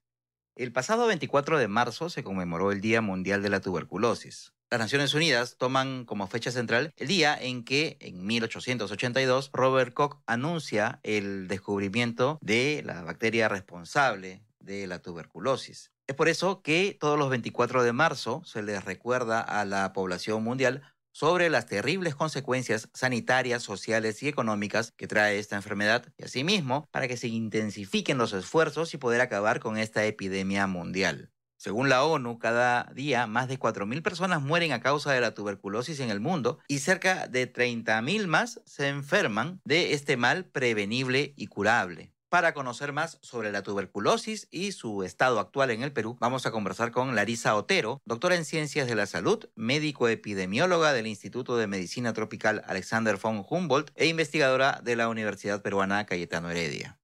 [0.56, 4.54] El pasado 24 de marzo se conmemoró el Día Mundial de la Tuberculosis.
[4.70, 10.20] Las Naciones Unidas toman como fecha central el día en que, en 1882, Robert Koch
[10.28, 15.90] anuncia el descubrimiento de la bacteria responsable de la tuberculosis.
[16.06, 20.44] Es por eso que todos los 24 de marzo se les recuerda a la población
[20.44, 20.84] mundial
[21.18, 27.08] sobre las terribles consecuencias sanitarias, sociales y económicas que trae esta enfermedad y asimismo para
[27.08, 31.32] que se intensifiquen los esfuerzos y poder acabar con esta epidemia mundial.
[31.58, 36.00] Según la ONU, cada día más de 4.000 personas mueren a causa de la tuberculosis
[36.02, 41.48] en el mundo y cerca de 30.000 más se enferman de este mal prevenible y
[41.48, 42.14] curable.
[42.30, 46.52] Para conocer más sobre la tuberculosis y su estado actual en el Perú, vamos a
[46.52, 51.68] conversar con Larisa Otero, doctora en Ciencias de la Salud, médico epidemióloga del Instituto de
[51.68, 57.00] Medicina Tropical Alexander von Humboldt e investigadora de la Universidad Peruana Cayetano Heredia.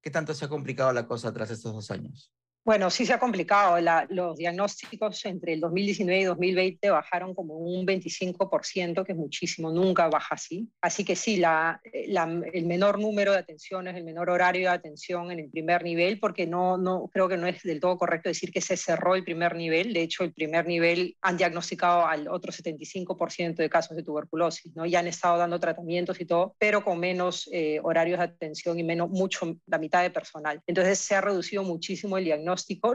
[0.00, 2.32] ¿Qué tanto se ha complicado la cosa tras estos dos años?
[2.64, 3.80] Bueno, sí se ha complicado.
[3.80, 9.70] La, los diagnósticos entre el 2019 y 2020 bajaron como un 25%, que es muchísimo,
[9.70, 10.68] nunca baja así.
[10.82, 15.38] Así que sí, la, el menor número de atenciones, el menor horario de atención en
[15.38, 18.60] el primer nivel, porque no, no creo que no es del todo correcto decir que
[18.60, 19.94] se cerró el primer nivel.
[19.94, 24.84] De hecho, el primer nivel han diagnosticado al otro 75% de casos de tuberculosis, ¿no?
[24.84, 28.82] Ya han estado dando tratamientos y todo, pero con menos eh, horarios de atención y
[28.82, 30.60] menos, mucho, la mitad de personal.
[30.66, 32.47] Entonces se ha reducido muchísimo el diagnóstico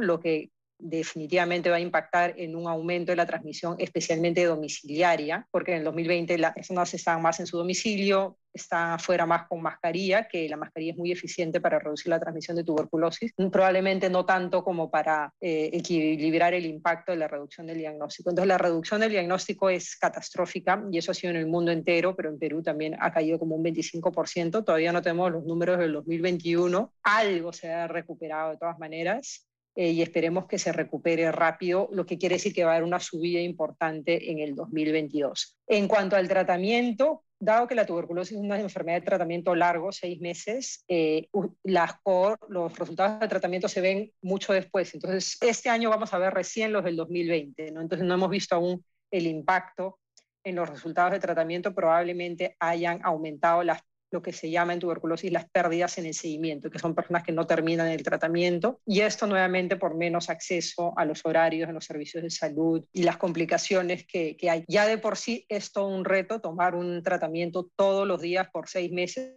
[0.08, 0.52] lo que
[0.84, 5.84] definitivamente va a impactar en un aumento de la transmisión, especialmente domiciliaria, porque en el
[5.86, 10.58] 2020 las personas están más en su domicilio, están afuera más con mascarilla, que la
[10.58, 15.34] mascarilla es muy eficiente para reducir la transmisión de tuberculosis, probablemente no tanto como para
[15.42, 18.30] eh, equilibrar el impacto de la reducción del diagnóstico.
[18.30, 22.16] Entonces la reducción del diagnóstico es catastrófica y eso ha sido en el mundo entero,
[22.16, 25.94] pero en Perú también ha caído como un 25%, todavía no tenemos los números del
[25.94, 31.90] 2021, algo se ha recuperado de todas maneras, eh, y esperemos que se recupere rápido,
[31.92, 35.58] lo que quiere decir que va a haber una subida importante en el 2022.
[35.68, 40.22] En cuanto al tratamiento, dado que la tuberculosis es una enfermedad de tratamiento largo, seis
[40.22, 41.28] meses, eh,
[41.64, 44.94] los resultados del tratamiento se ven mucho después.
[44.94, 47.82] Entonces, este año vamos a ver recién los del 2020, ¿no?
[47.82, 50.00] Entonces, no hemos visto aún el impacto
[50.44, 53.82] en los resultados de tratamiento, probablemente hayan aumentado las
[54.14, 57.32] lo que se llama en tuberculosis las pérdidas en el seguimiento, que son personas que
[57.32, 61.86] no terminan el tratamiento, y esto nuevamente por menos acceso a los horarios en los
[61.86, 64.64] servicios de salud y las complicaciones que, que hay.
[64.68, 68.70] Ya de por sí es todo un reto tomar un tratamiento todos los días por
[68.70, 69.34] seis meses.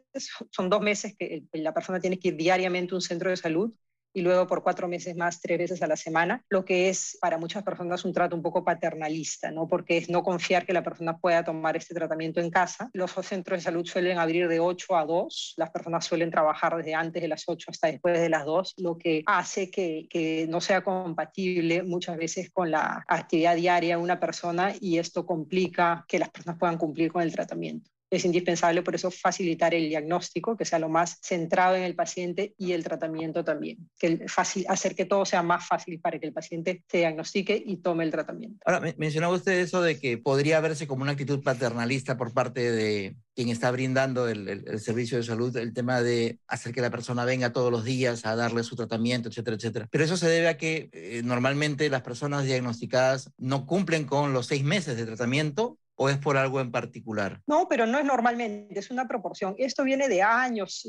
[0.50, 3.72] Son dos meses que la persona tiene que ir diariamente a un centro de salud
[4.16, 7.36] y luego por cuatro meses más, tres veces a la semana, lo que es para
[7.36, 9.68] muchas personas un trato un poco paternalista, ¿no?
[9.68, 12.88] porque es no confiar que la persona pueda tomar este tratamiento en casa.
[12.94, 16.94] Los centros de salud suelen abrir de 8 a 2, las personas suelen trabajar desde
[16.94, 20.62] antes de las 8 hasta después de las 2, lo que hace que, que no
[20.62, 26.18] sea compatible muchas veces con la actividad diaria de una persona y esto complica que
[26.18, 30.64] las personas puedan cumplir con el tratamiento es indispensable por eso facilitar el diagnóstico, que
[30.64, 35.04] sea lo más centrado en el paciente y el tratamiento también, que fácil, hacer que
[35.04, 38.58] todo sea más fácil para que el paciente se diagnostique y tome el tratamiento.
[38.64, 43.16] Ahora, mencionaba usted eso de que podría verse como una actitud paternalista por parte de
[43.34, 47.26] quien está brindando el, el, servicio de salud, el tema de hacer que la persona
[47.26, 49.88] venga todos los días a darle su tratamiento, etcétera, etcétera.
[49.90, 54.46] Pero eso se debe a que eh, normalmente las personas diagnosticadas no cumplen con los
[54.46, 57.40] seis meses de tratamiento o es por algo en particular?
[57.46, 59.54] No, pero no es normalmente, es una proporción.
[59.58, 60.86] Esto viene de años,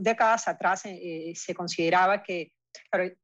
[0.00, 2.52] décadas atrás eh, se consideraba que,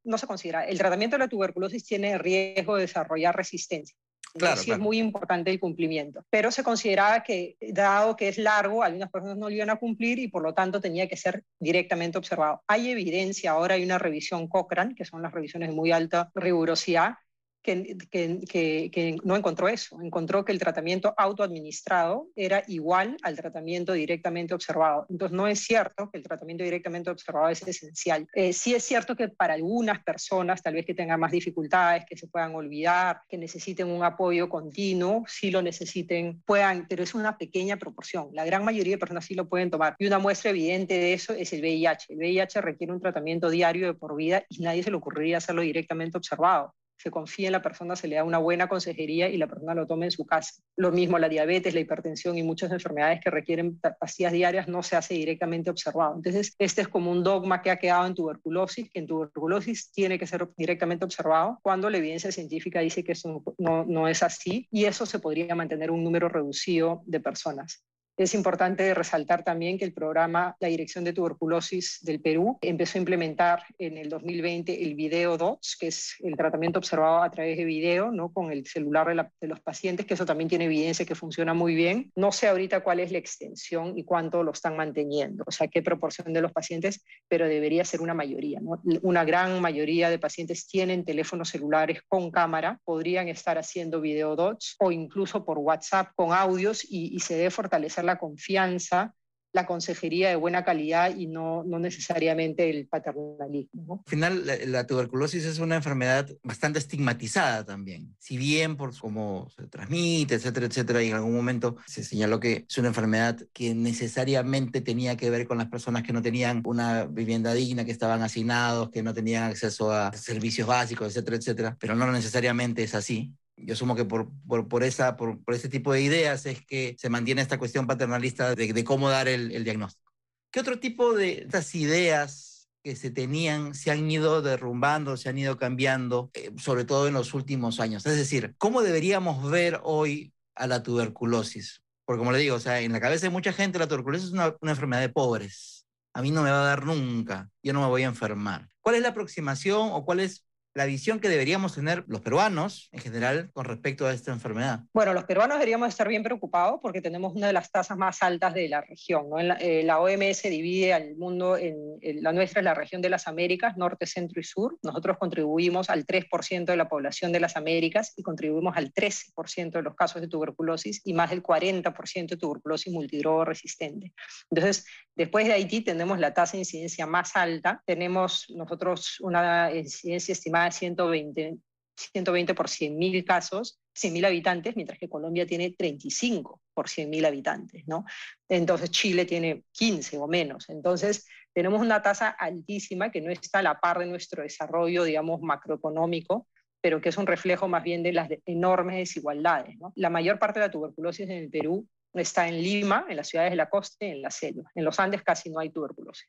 [0.05, 3.97] no se considera, el tratamiento de la tuberculosis tiene riesgo de desarrollar resistencia.
[4.33, 4.81] Claro, sí claro.
[4.81, 6.25] es muy importante el cumplimiento.
[6.31, 10.21] Pero se consideraba que, dado que es largo, algunas personas no lo iban a cumplir
[10.21, 12.63] y por lo tanto tenía que ser directamente observado.
[12.69, 17.15] Hay evidencia, ahora hay una revisión Cochrane, que son las revisiones de muy alta rigurosidad,
[17.63, 25.07] que, no encontró eso, encontró que el tratamiento autoadministrado era igual al tratamiento directamente observado.
[25.11, 28.27] Entonces no es cierto que el tratamiento directamente observado es esencial.
[28.35, 32.17] Eh, sí es cierto que para algunas personas, tal vez que tengan más dificultades, que
[32.17, 37.37] se puedan olvidar, que necesiten un apoyo continuo, sí lo necesiten, puedan, pero es una
[37.37, 38.29] pequeña proporción.
[38.33, 39.97] La gran mayoría de personas sí lo pueden tomar.
[39.99, 42.13] Y una muestra evidente de eso es el VIH.
[42.13, 45.63] El VIH requiere un tratamiento diario de por vida y nadie se le ocurriría hacerlo
[45.63, 49.47] directamente observado se confía en la persona, se le da una buena consejería y la
[49.47, 50.63] persona lo toma en su casa.
[50.77, 54.97] Lo mismo la diabetes, la hipertensión y muchas enfermedades que requieren pastillas diarias no se
[54.97, 56.17] hace directamente observado.
[56.17, 60.19] Entonces, este es como un dogma que ha quedado en tuberculosis, que en tuberculosis tiene
[60.19, 64.69] que ser directamente observado cuando la evidencia científica dice que eso no, no es así
[64.71, 67.83] y eso se podría mantener un número reducido de personas.
[68.21, 73.01] Es importante resaltar también que el programa La Dirección de Tuberculosis del Perú empezó a
[73.01, 77.65] implementar en el 2020 el video DOTS, que es el tratamiento observado a través de
[77.65, 78.31] video, ¿no?
[78.31, 81.55] con el celular de, la, de, los pacientes, que eso también tiene evidencia que funciona
[81.55, 82.13] muy bien.
[82.15, 85.81] No sé ahorita cuál es la extensión y cuánto lo están manteniendo, o sea, qué
[85.81, 88.61] proporción de los pacientes, pero debería ser una mayoría.
[88.61, 88.83] ¿no?
[89.01, 94.77] Una gran mayoría de pacientes tienen teléfonos celulares con cámara, podrían estar haciendo video DOTS
[94.79, 99.15] o incluso por WhatsApp con audios y, y se debe fortalecer la confianza,
[99.53, 103.83] la consejería de buena calidad y no, no necesariamente el paternalismo.
[103.87, 104.03] ¿no?
[104.07, 108.15] Al final, la, la, tuberculosis es una enfermedad bastante estigmatizada también.
[108.19, 112.65] Si bien por cómo se transmite, etcétera, etcétera, y en algún momento se señaló que
[112.69, 117.07] es una enfermedad que necesariamente tenía que ver con las personas que no tenían una
[117.07, 121.97] vivienda digna, que estaban hacinados, que no tenían acceso a servicios básicos, etcétera, etcétera, pero
[121.97, 123.33] no necesariamente es así
[123.65, 126.97] yo asumo que por, por, por esa, por, por, ese tipo de ideas es que
[126.99, 130.13] se mantiene esta cuestión paternalista de, de cómo dar el, el, diagnóstico.
[130.51, 135.39] ¿Qué otro tipo de estas ideas que se tenían se han ido derrumbando, se han
[135.39, 138.05] ido cambiando, eh, sobre todo en los últimos años?
[138.07, 141.83] Es decir, ¿cómo deberíamos ver hoy a la tuberculosis?
[142.05, 144.33] Porque como le digo, o sea, en la cabeza de mucha gente la tuberculosis es
[144.33, 145.87] una, una enfermedad de pobres.
[146.13, 148.69] A mí no me va a dar nunca, yo no me voy a enfermar.
[148.81, 153.01] ¿Cuál es la aproximación o cuál es la visión que deberíamos tener los peruanos en
[153.01, 154.85] general con respecto a esta enfermedad?
[154.93, 158.55] Bueno, los peruanos deberíamos estar bien preocupados porque tenemos una de las tasas más altas
[158.55, 159.29] de la región.
[159.29, 159.41] ¿no?
[159.43, 163.11] La, eh, la, OMS divide al mundo en, en, la nuestra es la región de
[163.11, 164.79] las Américas, norte, centro y sur.
[164.83, 169.83] Nosotros contribuimos al 3% de la población de las Américas y contribuimos al 13% de
[169.83, 174.13] los casos de tuberculosis y más del 40% de tuberculosis multidrogo resistente.
[174.51, 177.83] Entonces, después de Haití tenemos la tasa de incidencia más alta.
[177.87, 181.57] Tenemos nosotros una incidencia estimada de 120,
[181.97, 188.05] 120 por 100.000 casos, 100.000 habitantes, mientras que Colombia tiene 35 por 100.000 habitantes, ¿no?
[188.49, 190.69] Entonces Chile tiene 15 o menos.
[190.69, 195.41] Entonces tenemos una tasa altísima que no está a la par de nuestro desarrollo, digamos,
[195.43, 196.47] macroeconómico,
[196.81, 199.77] pero que es un reflejo más bien de las enormes desigualdades.
[199.79, 199.93] ¿no?
[199.97, 203.53] La mayor parte de la tuberculosis en el Perú está en Lima, en las ciudades
[203.53, 204.71] de la costa y en la selva.
[204.75, 206.27] En los Andes casi no hay tuberculosis.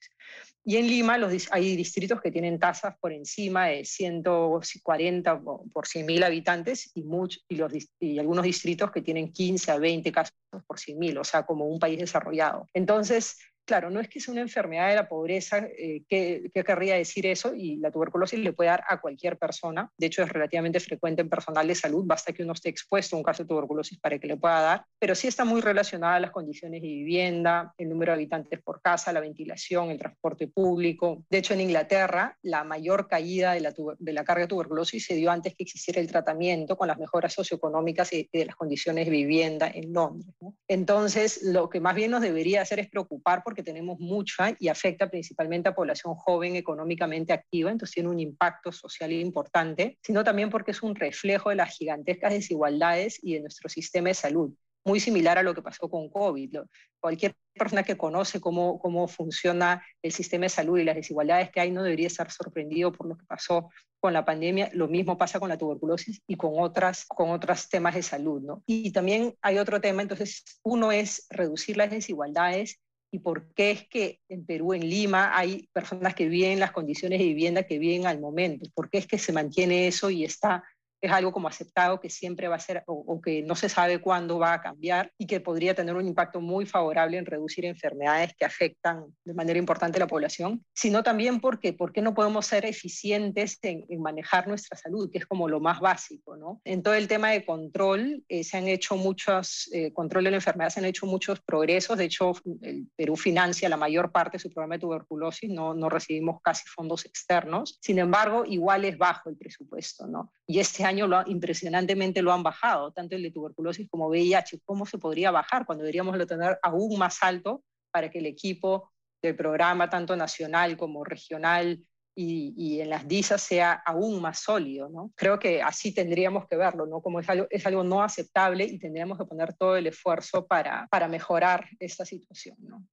[0.63, 6.23] Y en Lima los, hay distritos que tienen tasas por encima de 140 por 100.000
[6.23, 10.35] habitantes y, much, y, algunos distritos que tienen 15 a 20 casos
[10.67, 12.67] por 100.000, o sea, como un país desarrollado.
[12.73, 16.95] Entonces, claro, no es que sea una enfermedad de la pobreza, eh, ¿qué, ¿qué, querría
[16.95, 17.53] decir eso?
[17.55, 21.29] Y la tuberculosis le puede dar a cualquier persona, de hecho es relativamente frecuente en
[21.29, 24.27] personal de salud, basta que uno esté expuesto a un caso de tuberculosis para que
[24.27, 28.11] le pueda dar, pero sí está muy relacionada a las condiciones de vivienda, el número
[28.11, 31.23] de habitantes por casa, la ventilación, el transporte público.
[31.29, 35.55] De hecho, en Inglaterra, la mayor caída de la, carga de tuberculosis se dio antes
[35.55, 39.93] que existiera el tratamiento con las mejoras socioeconómicas y de las condiciones de vivienda en
[39.93, 40.33] Londres.
[40.67, 45.09] Entonces, lo que más bien nos debería hacer es preocupar porque tenemos mucha y afecta
[45.09, 50.71] principalmente a población joven económicamente activa, entonces tiene un impacto social importante, sino también porque
[50.71, 54.53] es un reflejo de las gigantescas desigualdades y de nuestro sistema de salud,
[54.85, 56.59] muy similar a lo que pasó con COVID.
[57.01, 61.59] Cualquier persona que conoce cómo, cómo funciona el sistema de salud y las desigualdades que
[61.59, 64.69] hay no debería estar sorprendido por lo que pasó con la pandemia.
[64.71, 68.41] Lo mismo pasa con la tuberculosis y con, otras, con otros temas de salud.
[68.41, 68.63] ¿no?
[68.65, 72.79] Y también hay otro tema, entonces uno es reducir las desigualdades
[73.11, 77.19] y por qué es que en Perú, en Lima, hay personas que viven las condiciones
[77.19, 80.63] de vivienda que viven al momento, por qué es que se mantiene eso y está
[81.01, 84.37] es algo como aceptado que siempre va a ser o, que no se sabe cuándo
[84.37, 88.45] va a cambiar y que podría tener un impacto muy favorable en reducir enfermedades que
[88.45, 92.65] afectan de manera importante a la población, sino también porque ¿por qué no podemos ser
[92.65, 96.61] eficientes en, manejar nuestra salud, que es como lo más básico, ¿no?
[96.63, 100.37] En todo el tema de control eh, se han hecho muchos, eh, control de la
[100.37, 104.39] enfermedad, se han hecho muchos progresos, de hecho el Perú financia la mayor parte de
[104.39, 109.29] su programa de tuberculosis, no, no recibimos casi fondos externos, sin embargo igual es bajo
[109.29, 110.31] el presupuesto, ¿no?
[110.47, 114.61] Y este lo, impresionantemente lo han bajado, tanto el de tuberculosis como VIH.
[114.65, 118.91] ¿Cómo se podría bajar cuando deberíamos lo tener aún más alto para que el equipo
[119.21, 124.89] del programa, tanto nacional como regional, y, en las DISAS sea aún más sólido.
[124.89, 125.11] ¿no?
[125.15, 127.01] Creo que así tendríamos que verlo, ¿no?
[127.01, 130.87] como es algo, es algo no aceptable y tendríamos que poner todo el esfuerzo para,
[130.91, 132.57] para mejorar esta situación.
[132.59, 132.85] ¿no?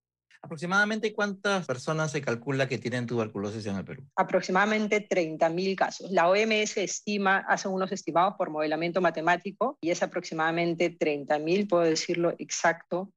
[0.43, 4.05] ¿Aproximadamente cuántas personas se calcula que tienen tuberculosis en el Perú?
[4.17, 6.11] Aproximadamente 30.000 casos.
[6.11, 12.35] La OMS estima, hace unos estimados por modelamiento matemático y es aproximadamente 30.000, puedo decirlo
[12.39, 13.13] exacto,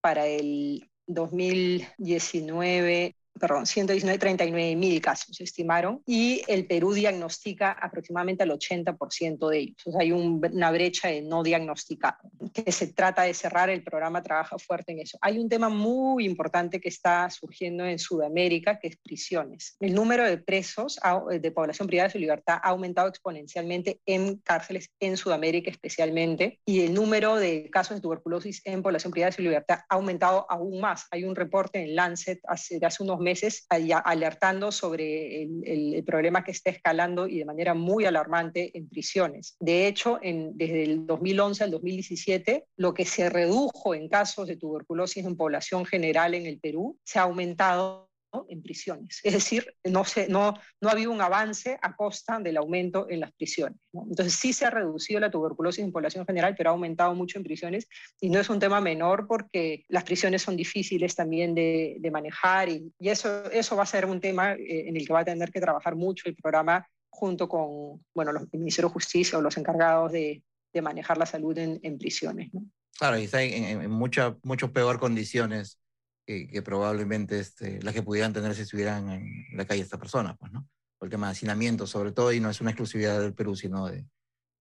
[0.00, 8.42] para el 2019 perdón, 119, 39 mil casos se estimaron y el Perú diagnostica aproximadamente
[8.42, 9.76] al 80% de ellos.
[9.86, 12.18] O sea, hay una brecha de no diagnosticado,
[12.52, 15.18] que se trata de cerrar, el programa trabaja fuerte en eso.
[15.20, 19.76] Hay un tema muy importante que está surgiendo en Sudamérica, que es prisiones.
[19.80, 24.90] El número de presos de población privada de su libertad ha aumentado exponencialmente en cárceles
[25.00, 29.42] en Sudamérica especialmente y el número de casos de tuberculosis en población privada de su
[29.42, 31.06] libertad ha aumentado aún más.
[31.10, 36.50] Hay un reporte en Lancet hace, de hace unos meses alertando sobre el, problema que
[36.50, 39.56] está escalando y de manera muy alarmante en prisiones.
[39.60, 45.24] De hecho, desde el 2011 al 2017, lo que se redujo en casos de tuberculosis
[45.24, 48.11] en población general en el Perú se ha aumentado
[48.48, 49.20] en prisiones.
[49.22, 53.20] Es decir, no, se, no, no ha habido un avance a costa del aumento en
[53.20, 53.78] las prisiones.
[53.92, 57.44] Entonces sí se ha reducido la tuberculosis en población general, pero ha aumentado mucho en
[57.44, 57.88] prisiones
[58.20, 62.68] y no es un tema menor porque las prisiones son difíciles también de, de manejar
[62.68, 65.24] y, y, eso, eso va a ser un tema eh, en el que va a
[65.24, 69.56] tener que trabajar mucho el programa junto con bueno, los ministerios de justicia o los
[69.58, 72.50] encargados de, de manejar la salud en, en prisiones.
[72.98, 75.81] Claro, y está en, en, en mucha, mucho peor condiciones
[76.26, 80.52] que, probablemente este, las que pudieran tener si estuvieran en la calle esta persona, pues,
[80.52, 80.68] ¿no?
[80.98, 83.86] Por el tema de hacinamiento, sobre todo, y no es una exclusividad del Perú, sino
[83.86, 84.06] de,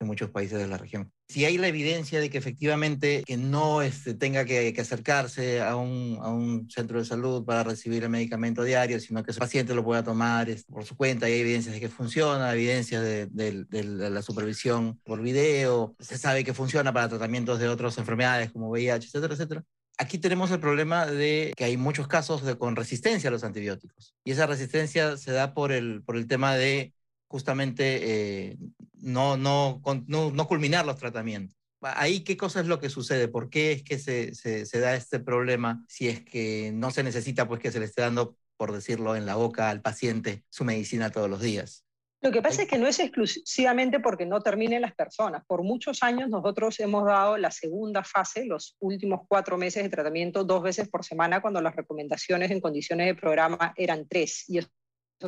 [0.01, 1.11] de muchos países de la región.
[1.29, 5.75] Si hay la evidencia de que efectivamente que no este, tenga que, que acercarse a
[5.75, 9.75] un, a un, centro de salud para recibir el medicamento diario, sino que su paciente
[9.75, 13.65] lo pueda tomar este, por su cuenta, hay evidencias de que funciona, evidencias de, de,
[13.65, 18.69] de, la supervisión por video, se sabe que funciona para tratamientos de otras enfermedades como
[18.69, 19.63] VIH, etcétera, etcétera
[20.01, 24.15] aquí tenemos el problema de que hay muchos casos de, con resistencia a los antibióticos.
[24.23, 26.93] Y esa resistencia se da por el, por el tema de
[27.27, 28.57] justamente eh,
[28.93, 31.55] no, no, no, no, culminar los tratamientos.
[31.81, 33.27] Ahí, ¿qué cosa es lo que sucede?
[33.27, 37.03] ¿Por qué es que se, se, se, da este problema si es que no se
[37.03, 40.63] necesita pues que se le esté dando, por decirlo, en la boca al paciente su
[40.63, 41.85] medicina todos los días?
[42.23, 45.43] Lo que pasa es que no es exclusivamente porque no terminen las personas.
[45.47, 50.43] Por muchos años nosotros hemos dado la segunda fase, los últimos cuatro meses de tratamiento,
[50.43, 54.45] dos veces por semana, cuando las recomendaciones en condiciones de programa eran tres.
[54.47, 54.69] Y eso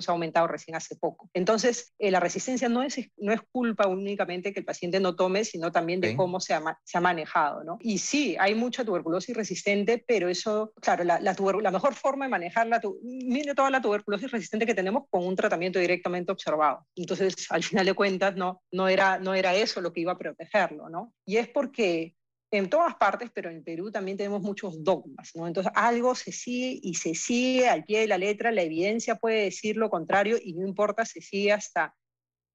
[0.01, 1.29] se ha aumentado recién hace poco.
[1.33, 5.43] Entonces, eh, la resistencia no es, no es culpa únicamente que el paciente no tome,
[5.43, 6.15] sino también de sí.
[6.15, 7.77] cómo se ha, se ha, manejado, ¿no?
[7.81, 12.31] Y sí, hay mucha tuberculosis resistente, pero eso, claro, la, la, la mejor forma de
[12.31, 16.85] manejarla, mire toda la tuberculosis resistente que tenemos con un tratamiento directamente observado.
[16.95, 20.17] Entonces, al final de cuentas, no, no, era, no era eso lo que iba a
[20.17, 21.13] protegerlo, ¿no?
[21.25, 22.15] Y es porque
[22.53, 25.47] en todas partes, pero en Perú también tenemos muchos dogmas, ¿no?
[25.47, 29.45] Entonces algo se sigue y se sigue al pie de la letra, la evidencia puede
[29.45, 31.95] decir lo contrario y no importa, se sigue hasta...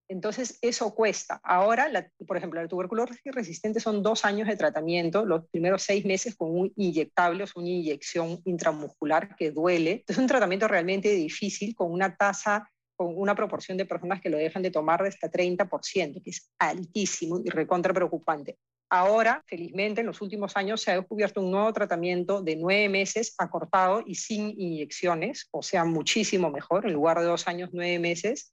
[0.08, 1.40] Entonces eso cuesta.
[1.42, 1.90] Ahora,
[2.28, 6.56] por ejemplo, la tuberculosis resistente son dos años de tratamiento, los primeros seis meses con
[6.56, 10.04] un inyectable, o sea, una inyección intramuscular que duele.
[10.06, 14.38] Es un tratamiento realmente difícil con una tasa con una proporción de personas que lo
[14.38, 18.58] dejan de tomar de hasta 30%, que es altísimo y recontra preocupante.
[18.90, 23.34] Ahora, felizmente, en los últimos años se ha descubierto un nuevo tratamiento de nueve meses
[23.36, 28.52] acortado y sin inyecciones, o sea, muchísimo mejor, en lugar de dos años, nueve meses,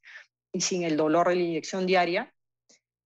[0.52, 2.32] y sin el dolor de la inyección diaria,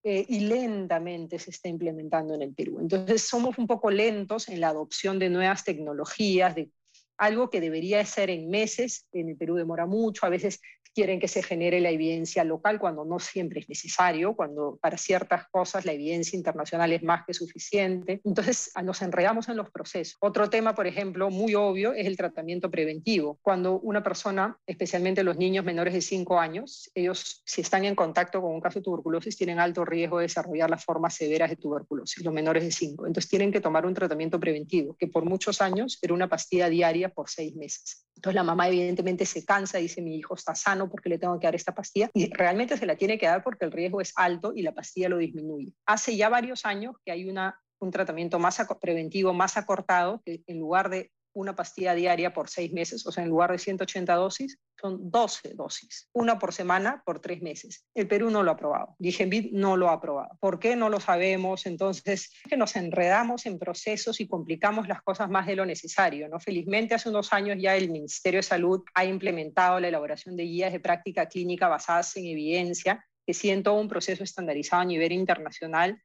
[0.03, 2.79] eh, y lentamente se está implementando en el Perú.
[2.81, 6.69] Entonces, somos un poco lentos en la adopción de nuevas tecnologías, de
[7.17, 10.59] algo que debería ser en meses, en el Perú demora mucho, a veces
[10.93, 15.47] quieren que se genere la evidencia local cuando no siempre es necesario, cuando para ciertas
[15.49, 18.21] cosas la evidencia internacional es más que suficiente.
[18.23, 20.17] Entonces nos enredamos en los procesos.
[20.19, 23.39] Otro tema, por ejemplo, muy obvio es el tratamiento preventivo.
[23.41, 28.41] Cuando una persona, especialmente los niños menores de 5 años, ellos si están en contacto
[28.41, 32.23] con un caso de tuberculosis tienen alto riesgo de desarrollar las formas severas de tuberculosis,
[32.23, 33.07] los menores de 5.
[33.07, 37.09] Entonces tienen que tomar un tratamiento preventivo, que por muchos años era una pastilla diaria
[37.09, 38.05] por seis meses.
[38.21, 41.47] Entonces la mamá evidentemente se cansa, dice mi hijo está sano porque le tengo que
[41.47, 44.53] dar esta pastilla y realmente se la tiene que dar porque el riesgo es alto
[44.55, 45.73] y la pastilla lo disminuye.
[45.87, 50.59] Hace ya varios años que hay una, un tratamiento más preventivo, más acortado, que en
[50.59, 54.59] lugar de una pastilla diaria por seis meses, o sea, en lugar de 180 dosis,
[54.81, 57.85] son 12 dosis, una por semana por tres meses.
[57.93, 60.37] El Perú no lo ha aprobado, Digenbit no lo ha aprobado.
[60.39, 60.75] ¿Por qué?
[60.75, 61.65] No lo sabemos.
[61.65, 66.27] Entonces, que nos enredamos en procesos y complicamos las cosas más de lo necesario.
[66.27, 66.39] ¿no?
[66.39, 70.71] Felizmente, hace unos años ya el Ministerio de Salud ha implementado la elaboración de guías
[70.71, 76.01] de práctica clínica basadas en evidencia, que siguen un proceso estandarizado a nivel internacional.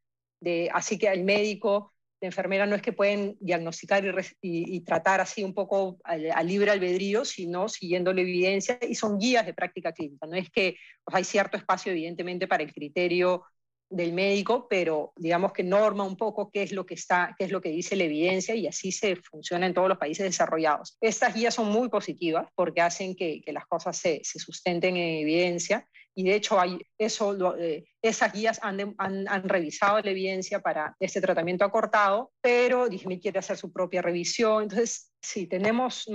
[0.73, 4.03] Así que el médico la enfermera no es que pueden diagnosticar
[4.41, 9.45] y, tratar así un poco a, libre albedrío, sino siguiendo la evidencia y son guías
[9.45, 10.27] de práctica clínica.
[10.27, 13.45] No es que hay cierto espacio, evidentemente, para el criterio
[13.89, 17.53] del médico, pero digamos que norma un poco qué es lo que está, qué es
[17.53, 20.97] lo que dice la evidencia y así se funciona en todos los países desarrollados.
[21.01, 25.87] Estas guías son muy positivas porque hacen que, las cosas se, sustenten en evidencia
[26.19, 30.97] y de hecho hay eso, eh, esas guías han, han, han, revisado la evidencia para
[30.99, 34.63] este tratamiento acortado, pero Disney quiere hacer su propia revisión.
[34.63, 36.09] Entonces, sí, tenemos,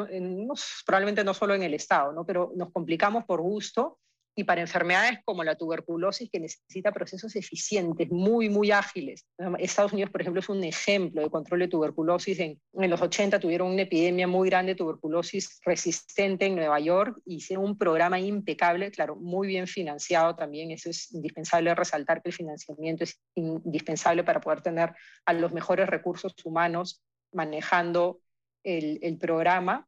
[0.88, 2.26] probablemente no solo en el Estado, ¿no?
[2.26, 4.00] pero nos complicamos por gusto
[4.36, 9.26] y para enfermedades como la tuberculosis que necesita procesos eficientes, muy, muy ágiles.
[9.60, 12.40] Estados Unidos, por ejemplo, es un ejemplo de control de tuberculosis.
[12.40, 17.20] En, en los 80 tuvieron una epidemia muy grande de tuberculosis resistente en Nueva York
[17.26, 20.72] y hicieron un programa impecable, claro, muy bien financiado también.
[20.72, 24.94] Eso es indispensable resaltar que el financiamiento es indispensable para poder tener
[25.26, 27.02] a los mejores recursos humanos
[27.34, 28.22] manejando
[28.64, 29.88] el, el programa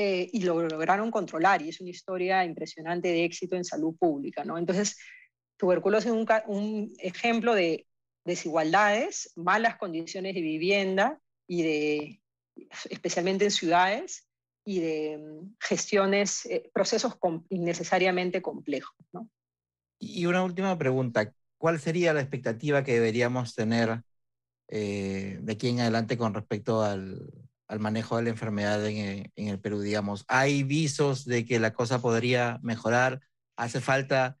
[0.00, 4.44] eh, y lo lograron controlar y es una historia impresionante de éxito en salud pública.
[4.44, 4.56] ¿no?
[4.56, 4.96] Entonces,
[5.56, 7.84] tuberculosis es un, un ejemplo de
[8.24, 11.18] desigualdades, malas condiciones de vivienda
[11.48, 12.22] y de,
[12.88, 14.28] especialmente en ciudades,
[14.64, 17.18] y de mm, gestiones, eh, procesos
[17.48, 18.94] innecesariamente complejos.
[19.10, 19.28] ¿no?
[19.98, 24.02] Y una última pregunta, ¿cuál sería la expectativa que deberíamos tener
[24.68, 29.60] eh, de aquí en adelante con respecto al, al manejo de la enfermedad en, el
[29.60, 30.24] Perú, digamos.
[30.26, 33.20] Hay visos de que la cosa podría mejorar,
[33.56, 34.38] hace falta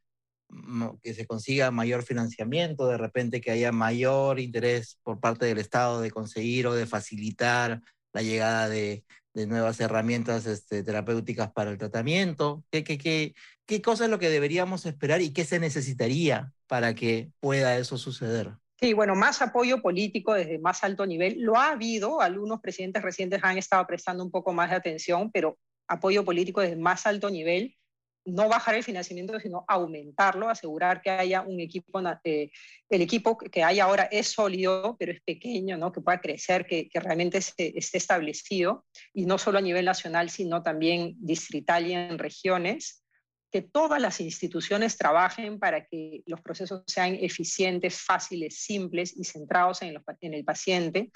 [1.02, 6.00] que se consiga mayor financiamiento, de repente que haya mayor interés por parte del Estado
[6.00, 7.82] de conseguir o de facilitar
[8.14, 9.04] la llegada de,
[9.34, 12.64] nuevas herramientas este, terapéuticas para el tratamiento.
[12.72, 13.34] ¿Qué, qué, qué,
[13.66, 17.98] ¿Qué cosa es lo que deberíamos esperar y qué se necesitaría para que pueda eso
[17.98, 18.56] suceder?
[18.80, 21.40] Sí, bueno, más apoyo político desde más alto nivel.
[21.40, 25.58] Lo ha habido, algunos presidentes recientes han estado prestando un poco más de atención, pero
[25.88, 27.74] apoyo político desde más alto nivel,
[28.24, 32.50] no bajar el financiamiento, sino aumentarlo, asegurar que haya un equipo, eh,
[32.88, 35.90] el equipo que hay ahora es sólido, pero es pequeño, ¿no?
[35.90, 40.62] que pueda crecer, que, realmente esté, esté establecido, y no solo a nivel nacional, sino
[40.62, 43.02] también distrital y en regiones
[43.50, 49.80] que todas las instituciones trabajen para que los procesos sean eficientes, fáciles, simples y centrados
[49.82, 49.94] en,
[50.34, 51.10] el paciente,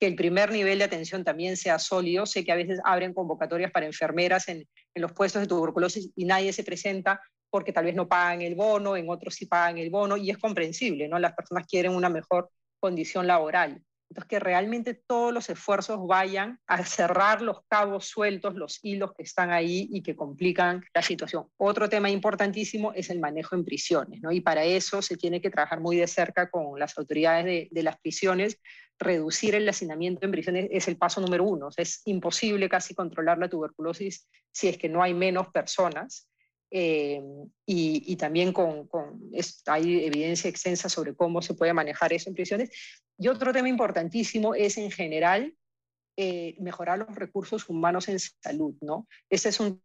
[0.00, 2.24] que el primer nivel de atención también sea sólido.
[2.24, 6.24] Sé que a veces abren convocatorias para enfermeras en, en los puestos de tuberculosis y
[6.24, 7.20] nadie se presenta
[7.50, 10.38] porque tal vez no pagan el bono, en otros sí pagan el bono y es
[10.38, 11.18] comprensible, ¿no?
[11.18, 13.80] Las personas quieren una mejor condición laboral.
[14.14, 19.24] Entonces, que realmente todos los esfuerzos vayan a cerrar los cabos sueltos, los hilos que
[19.24, 21.48] están ahí y que complican la situación.
[21.56, 24.30] Otro tema importantísimo es el manejo en prisiones, ¿no?
[24.30, 27.98] Y para eso se tiene que trabajar muy de cerca con las autoridades de, las
[27.98, 28.60] prisiones.
[29.00, 31.70] Reducir el hacinamiento en prisiones es el paso número uno.
[31.76, 36.28] es imposible casi controlar la tuberculosis si es que no hay menos personas.
[36.76, 37.22] Eh,
[37.66, 38.90] y, también con,
[39.66, 42.70] hay evidencia extensa sobre cómo se puede manejar eso en prisiones.
[43.16, 45.54] Y otro tema importantísimo es en general
[46.16, 49.06] eh, mejorar los recursos humanos en salud, ¿no?
[49.30, 49.80] Ese es un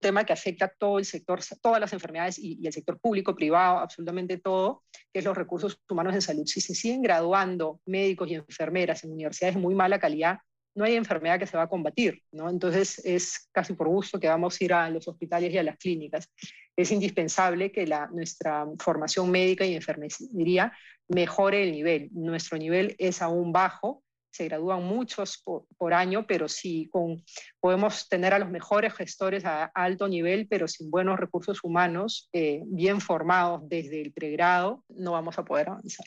[0.00, 3.36] tema que afecta a todo el sector, todas las enfermedades y, y, el sector público,
[3.36, 4.82] privado, absolutamente todo,
[5.12, 6.44] que es los recursos humanos en salud.
[6.46, 10.40] Si se siguen graduando médicos y enfermeras en universidades de muy mala calidad,
[10.74, 12.48] no hay enfermedad que se va a combatir, ¿no?
[12.48, 15.76] Entonces es casi por gusto que vamos a ir a los hospitales y a las
[15.76, 16.30] clínicas.
[16.76, 20.72] Es indispensable que la, nuestra formación médica y enfermería
[21.08, 22.08] mejore el nivel.
[22.12, 24.02] Nuestro nivel es aún bajo
[24.32, 25.42] se gradúan muchos
[25.76, 27.22] por, año, pero sí con,
[27.60, 32.62] podemos tener a los mejores gestores a, alto nivel, pero sin buenos recursos humanos, eh,
[32.66, 36.06] bien formados desde el pregrado, no vamos a poder avanzar.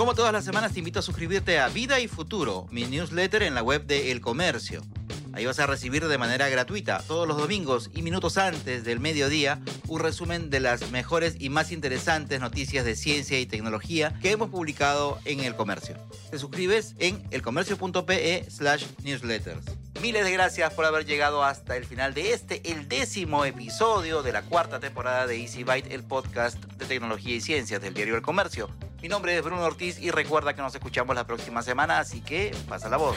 [0.00, 3.54] Como todas las semanas, te invito a suscribirte a Vida y Futuro, mi newsletter en
[3.54, 4.80] la web de El Comercio.
[5.40, 9.58] Ahí vas a recibir de manera gratuita todos los domingos y minutos antes del mediodía
[9.88, 14.50] un resumen de las mejores y más interesantes noticias de ciencia y tecnología que hemos
[14.50, 15.96] publicado en El Comercio.
[16.30, 19.64] Te suscribes en elcomercio.pe slash newsletters.
[20.02, 24.32] Miles de gracias por haber llegado hasta el final de este, el décimo episodio de
[24.32, 28.20] la cuarta temporada de Easy Byte, el podcast de tecnología y ciencias del diario El
[28.20, 28.68] Comercio.
[29.00, 32.54] Mi nombre es Bruno Ortiz y recuerda que nos escuchamos la próxima semana, así que
[32.68, 33.16] pasa la voz.